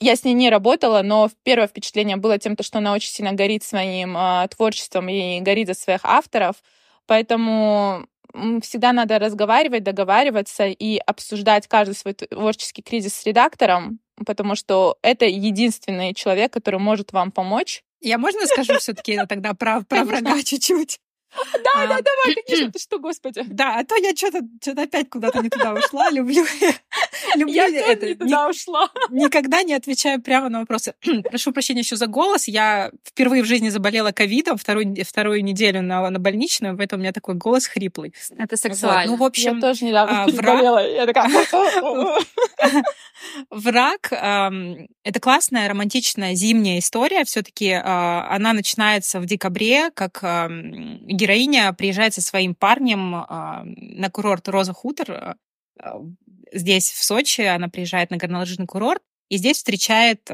[0.00, 3.64] я с ней не работала, но первое впечатление было тем, что она очень сильно горит
[3.64, 6.56] своим э, творчеством и горит за своих авторов.
[7.06, 8.06] Поэтому
[8.62, 15.24] всегда надо разговаривать, договариваться и обсуждать каждый свой творческий кризис с редактором, потому что это
[15.24, 17.82] единственный человек, который может вам помочь.
[18.00, 20.98] Я можно скажу все-таки тогда про, про врага чуть-чуть?
[21.34, 23.42] Да, а, да, давай, конечно, ты что, господи.
[23.46, 26.10] Да, а то я что-то что опять куда-то не туда ушла.
[26.10, 26.44] Люблю,
[27.34, 28.06] люблю я это.
[28.06, 28.90] не туда ушла.
[29.10, 30.94] Никогда не отвечаю прямо на вопросы.
[31.28, 32.48] Прошу прощения еще за голос.
[32.48, 37.12] Я впервые в жизни заболела ковидом вторую, вторую неделю на, на больничную, поэтому у меня
[37.12, 38.14] такой голос хриплый.
[38.38, 39.10] Это сексуально.
[39.10, 39.18] Вот.
[39.18, 39.56] Ну, в общем...
[39.56, 40.86] Я тоже недавно а, заболела.
[40.86, 41.30] Я такая...
[43.50, 44.12] Враг—
[45.04, 47.24] это классная романтичная зимняя история.
[47.24, 50.22] Все-таки а, она начинается в декабре, как
[51.26, 55.36] героиня приезжает со своим парнем а, на курорт Роза Хутор.
[55.78, 56.00] А,
[56.52, 60.30] здесь, в Сочи, она приезжает на горнолыжный курорт, и здесь встречает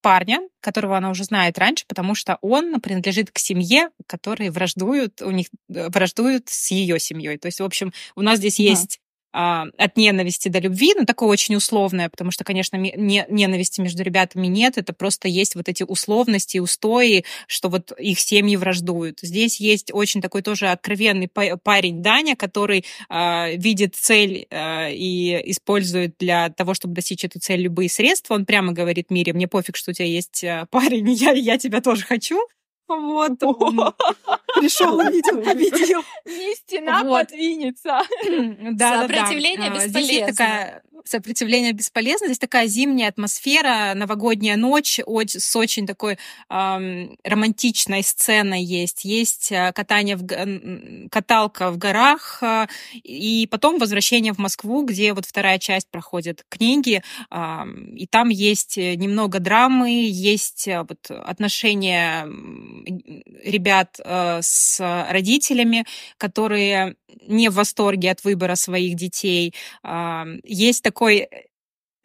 [0.00, 5.32] парня, которого она уже знает раньше, потому что он принадлежит к семье, которые враждуют, у
[5.32, 7.38] них э, враждуют с ее семьей.
[7.38, 9.05] То есть, в общем, у нас здесь есть а,
[9.36, 14.46] от ненависти до любви, но такое очень условное, потому что, конечно, не, ненависти между ребятами
[14.46, 19.18] нет, это просто есть вот эти условности, устои, что вот их семьи враждуют.
[19.20, 26.14] Здесь есть очень такой тоже откровенный парень Даня, который э, видит цель э, и использует
[26.18, 28.34] для того, чтобы достичь эту цель любые средства.
[28.34, 32.04] Он прямо говорит Мире, мне пофиг, что у тебя есть парень, я, я тебя тоже
[32.04, 32.40] хочу.
[32.88, 33.94] Вот он.
[34.60, 36.02] Пришел, увидел, победил.
[36.24, 37.28] Не стена вот.
[37.28, 38.00] подвинется.
[38.76, 39.84] Да, Сопротивление да, да.
[39.86, 40.02] бесполезно.
[40.02, 42.26] Здесь такая сопротивление бесполезно.
[42.26, 46.18] Здесь такая зимняя атмосфера, новогодняя ночь с очень такой
[46.50, 49.04] эм, романтичной сценой есть.
[49.04, 55.26] Есть э, катание в каталка в горах, э, и потом возвращение в Москву, где вот
[55.26, 57.64] вторая часть проходит книги, э,
[57.94, 62.26] и там есть немного драмы, есть э, вот отношения
[62.84, 65.84] ребят э, с родителями,
[66.18, 66.96] которые
[67.26, 69.54] не в восторге от выбора своих детей.
[70.44, 71.28] Есть такой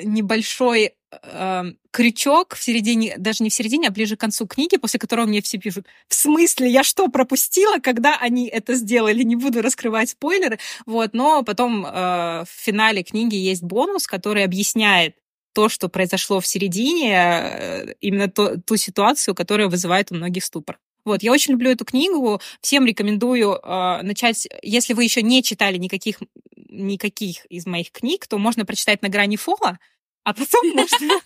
[0.04, 5.00] небольшой э, крючок в середине, даже не в середине, а ближе к концу книги, после
[5.00, 9.24] которого мне все пишут, в смысле, я что, пропустила, когда они это сделали?
[9.24, 10.60] Не буду раскрывать спойлеры.
[10.86, 15.16] Вот, но потом э, в финале книги есть бонус, который объясняет
[15.54, 20.80] то, что произошло в середине, э, именно то, ту ситуацию, которая вызывает у многих ступор.
[21.04, 25.78] Вот, я очень люблю эту книгу, всем рекомендую э, начать, если вы еще не читали
[25.78, 26.18] никаких,
[26.56, 29.80] никаких из моих книг, то можно прочитать «На грани фола»,
[30.24, 31.20] а потом можно,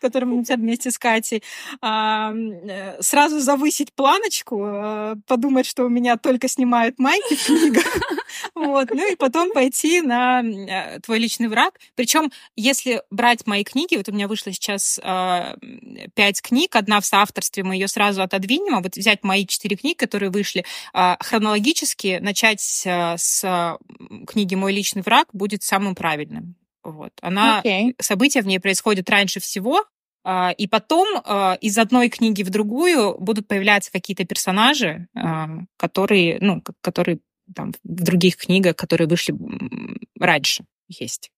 [0.00, 1.42] который мы вместе с Катей,
[1.82, 7.84] э, сразу завысить планочку, э, подумать, что у меня только снимают майки в книгах,
[8.54, 11.78] вот, ну и потом пойти на э, твой личный враг.
[11.94, 15.00] Причем, если брать мои книги, вот у меня вышло сейчас
[16.14, 19.96] пять книг, одна в соавторстве, мы ее сразу отодвинем, а вот взять мои четыре книги,
[19.96, 23.78] которые вышли, хронологически начать с
[24.26, 26.56] книги «Мой личный враг» будет самым правильным.
[26.92, 27.12] Вот.
[27.20, 27.94] Она, okay.
[28.00, 29.84] События в ней происходят раньше всего,
[30.24, 36.38] а, и потом а, из одной книги в другую будут появляться какие-то персонажи, а, которые,
[36.40, 37.20] ну, которые
[37.54, 39.34] там в других книгах, которые вышли
[40.18, 41.30] раньше, есть.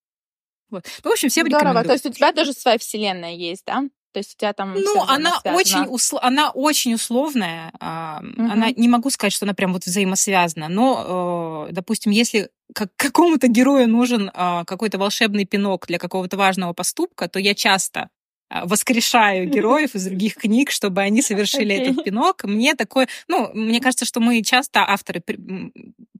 [0.70, 0.86] Вот.
[1.04, 1.60] Ну, в общем, всем Здорово.
[1.60, 1.86] рекомендую.
[1.86, 3.84] То есть у тебя тоже своя вселенная есть, да?
[4.12, 4.74] То есть у тебя там...
[4.74, 6.18] Ну, она очень, усл...
[6.20, 7.68] она очень условная.
[7.74, 8.50] Угу.
[8.50, 13.48] Она, не могу сказать, что она прям вот взаимосвязана, но, э, допустим, если как какому-то
[13.48, 18.08] герою нужен а, какой-то волшебный пинок для какого-то важного поступка, то я часто
[18.48, 21.90] а, воскрешаю героев из других книг, чтобы они совершили okay.
[21.90, 22.44] этот пинок.
[22.44, 25.22] Мне такое, ну, мне кажется, что мы часто авторы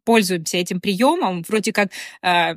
[0.05, 1.91] пользуемся этим приемом, вроде как
[2.23, 2.55] э,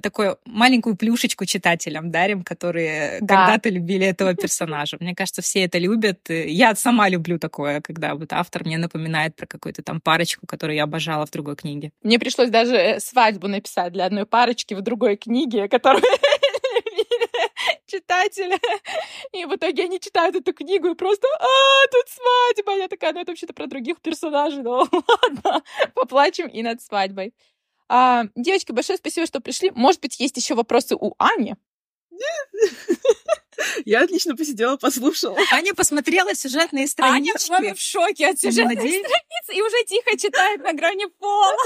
[0.00, 3.36] такую маленькую плюшечку читателям дарим, которые да.
[3.36, 4.96] когда-то любили этого персонажа.
[5.00, 6.20] Мне кажется, все это любят.
[6.28, 10.84] Я сама люблю такое, когда вот автор мне напоминает про какую-то там парочку, которую я
[10.84, 11.90] обожала в другой книге.
[12.02, 16.02] Мне пришлось даже э, свадьбу написать для одной парочки в другой книге, которую
[17.94, 18.58] читателя.
[19.32, 23.20] И в итоге они читают эту книгу и просто «А, тут свадьба!» Я такая, ну
[23.20, 24.62] это вообще-то про других персонажей.
[24.62, 25.62] Ну ладно,
[25.94, 27.34] поплачем и над свадьбой.
[27.88, 29.70] А, девочки, большое спасибо, что пришли.
[29.74, 31.54] Может быть, есть еще вопросы у Ани?
[33.84, 35.38] Я отлично посидела, послушала.
[35.52, 37.52] Аня посмотрела сюжетные странички.
[37.52, 41.56] Аня в шоке от сюжетных страниц и уже тихо читает на грани пола.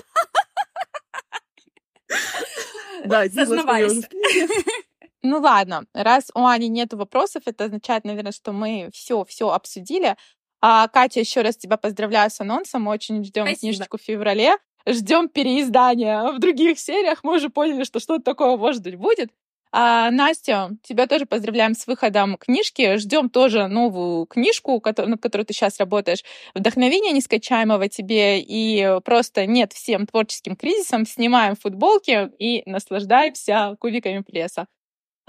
[3.05, 4.09] Да, Сознавайся.
[5.29, 10.17] Ну ладно, раз у Ани нет вопросов, это означает, наверное, что мы все все обсудили.
[10.63, 12.85] А, Катя, еще раз тебя поздравляю с анонсом.
[12.85, 14.57] Мы очень ждем книжечку в феврале.
[14.87, 17.23] Ждем переиздания в других сериях.
[17.25, 19.31] Мы уже поняли, что что-то такое, может быть, будет.
[19.71, 22.97] А, Настя, тебя тоже поздравляем с выходом книжки.
[22.97, 26.25] Ждем тоже новую книжку, над которой ты сейчас работаешь.
[26.55, 31.05] Вдохновение нескачаемого тебе и просто нет всем творческим кризисам.
[31.05, 34.67] Снимаем футболки и наслаждаемся кубиками плеса.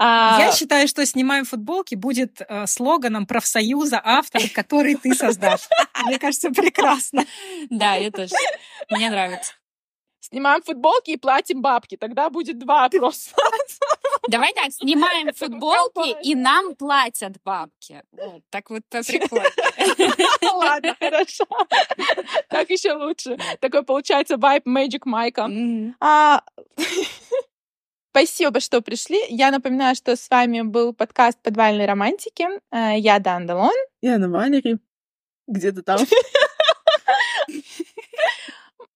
[0.02, 0.38] А...
[0.40, 5.68] Я считаю, что «Снимаем футболки» будет э, слоганом профсоюза автор, который ты создашь.
[6.06, 7.26] Мне кажется, прекрасно.
[7.68, 8.34] Да, я тоже.
[8.88, 9.52] Мне нравится.
[10.20, 11.98] Снимаем футболки и платим бабки.
[11.98, 13.34] Тогда будет два просто.
[14.28, 18.02] Давай так, снимаем футболки и нам платят бабки.
[18.12, 19.50] Вот, так вот прикольно.
[20.54, 21.44] Ладно, хорошо.
[22.48, 23.36] Так еще лучше.
[23.60, 25.50] Такой получается вайп Magic Майка.
[28.12, 29.20] Спасибо, что пришли.
[29.28, 32.44] Я напоминаю, что с вами был подкаст «Подвальной романтики».
[32.72, 33.74] Э, я Дан Далон.
[34.02, 34.78] Я на Валере.
[35.46, 36.00] Где-то там.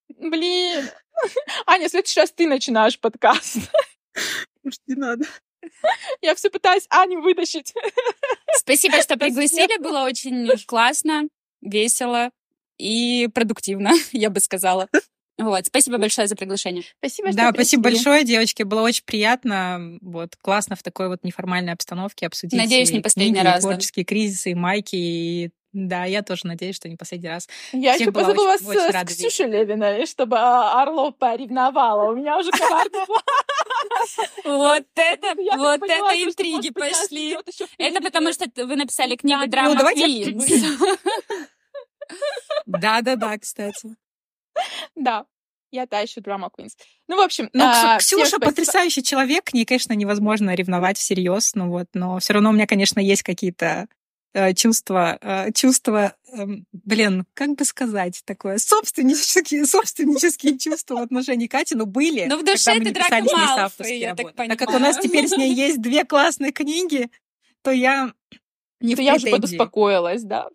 [0.08, 0.90] Блин.
[1.66, 3.58] Аня, в следующий раз ты начинаешь подкаст.
[4.64, 5.24] Может, не надо.
[6.20, 7.72] Я все пытаюсь Аню вытащить.
[8.56, 9.80] Спасибо, что пригласили.
[9.80, 11.28] Было очень классно,
[11.60, 12.30] весело
[12.78, 14.88] и продуктивно, я бы сказала.
[15.36, 16.84] Вот, спасибо большое за приглашение.
[16.98, 17.64] Спасибо, что Да, пришли.
[17.64, 18.62] спасибо большое, девочки.
[18.62, 19.98] Было очень приятно.
[20.00, 22.58] Вот, классно в такой вот неформальной обстановке обсудить.
[22.58, 23.62] Надеюсь, не последний книги, раз.
[23.62, 24.08] творческие да.
[24.08, 27.48] кризисы, и майки, и да, я тоже надеюсь, что не последний раз.
[27.72, 32.12] Я еще позову вас очень, с, с Ксюшей Левиной, чтобы а, Орлов поревновала.
[32.12, 33.00] У меня уже коварный
[34.44, 37.36] Вот это, вот это интриги пошли.
[37.76, 39.74] Это потому, что вы написали книгу ну, «Драма
[42.66, 43.96] Да-да-да, кстати.
[44.94, 45.26] Да.
[45.70, 46.74] Я та еще драма Queens.
[47.08, 51.68] Ну, в общем, ну, а, Ксюша потрясающий человек, к ней, конечно, невозможно ревновать всерьез, ну
[51.68, 53.88] вот, но все равно у меня, конечно, есть какие-то
[54.34, 61.48] э, чувства, э, чувства, э, блин, как бы сказать такое, собственнические, собственнические чувства в отношении
[61.48, 62.26] Кати, ну, были.
[62.26, 64.56] Но в душе ты Драко Малфой, я так понимаю.
[64.56, 67.10] Так как у нас теперь с ней есть две классные книги,
[67.62, 68.12] то я
[68.80, 70.50] не то в я уже подуспокоилась, да.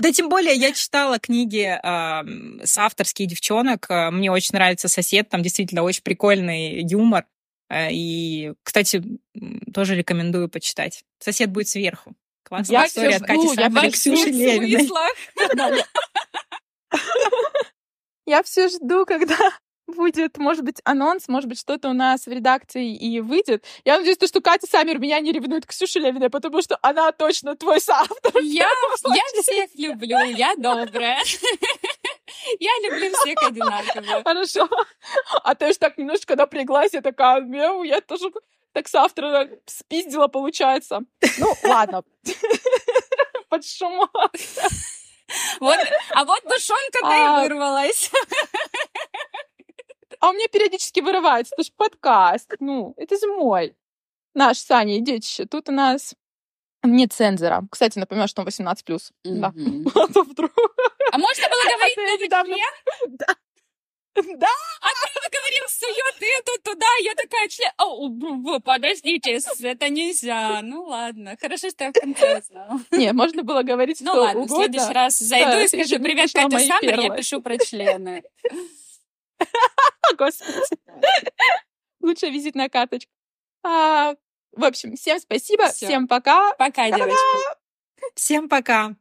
[0.00, 3.86] Да, тем более я читала книги э, с авторских девчонок.
[3.88, 7.26] Мне очень нравится сосед, там действительно очень прикольный юмор.
[7.68, 9.02] Э, И, кстати,
[9.72, 11.04] тоже рекомендую почитать.
[11.20, 12.14] «Сосед будет сверху».
[12.42, 14.86] Классная Я история всё от Кати жду, я Саммер и в Ксюши больших Левиной.
[14.86, 15.12] смыслах.
[18.26, 19.36] Я все жду, когда
[19.90, 23.64] будет, может быть, анонс, может быть, что-то у нас в редакции и выйдет.
[23.84, 27.56] Я надеюсь, то, что Катя Саммер меня не ревнует Ксюше Левиной, потому что она точно
[27.56, 28.40] твой соавтор.
[28.42, 28.68] Я,
[29.04, 31.18] я всех люблю, я добрая.
[32.58, 34.22] Я люблю всех одинаково.
[34.24, 34.68] Хорошо.
[35.44, 38.30] А то я ж так немножечко напряглась, я такая, мяу, я тоже
[38.72, 41.00] так соавтора спиздила, получается.
[41.38, 42.02] Ну, ладно.
[43.48, 44.10] Под шумок.
[45.60, 45.78] Вот,
[46.10, 47.44] а вот душонка-то А.
[47.44, 48.10] и вырвалась.
[50.20, 51.54] А у меня периодически вырывается.
[51.56, 52.54] Это же подкаст.
[52.60, 53.74] Ну, это же мой.
[54.34, 55.46] Наш с Саней детище.
[55.46, 56.14] Тут у нас
[56.82, 57.62] нет цензора.
[57.70, 59.00] Кстати, напоминаю, что он 18+.
[59.24, 59.52] Да.
[59.54, 59.86] Мгм.
[59.94, 60.52] А то вдруг...
[61.12, 63.16] А можно было говорить А новый недавно- член?
[64.16, 64.48] Да,
[64.82, 67.70] А ты говорил, сует это туда, я такая член.
[67.78, 70.60] О, подождите, это нельзя.
[70.62, 72.80] Ну ладно, хорошо, что я в конце узнала.
[72.90, 76.30] не, можно было говорить Ну ладно, в следующий раз зайду Да, и скажу, не привет,
[76.32, 77.16] Катя Саммер, я первые».
[77.16, 78.22] пишу про члены.
[80.18, 80.52] Господи.
[82.00, 83.10] Лучшая визитная карточка.
[83.62, 84.14] А,
[84.52, 85.86] в общем, всем спасибо, Всё.
[85.86, 86.54] всем пока.
[86.54, 87.16] Пока, девочки.
[88.14, 88.99] Всем пока!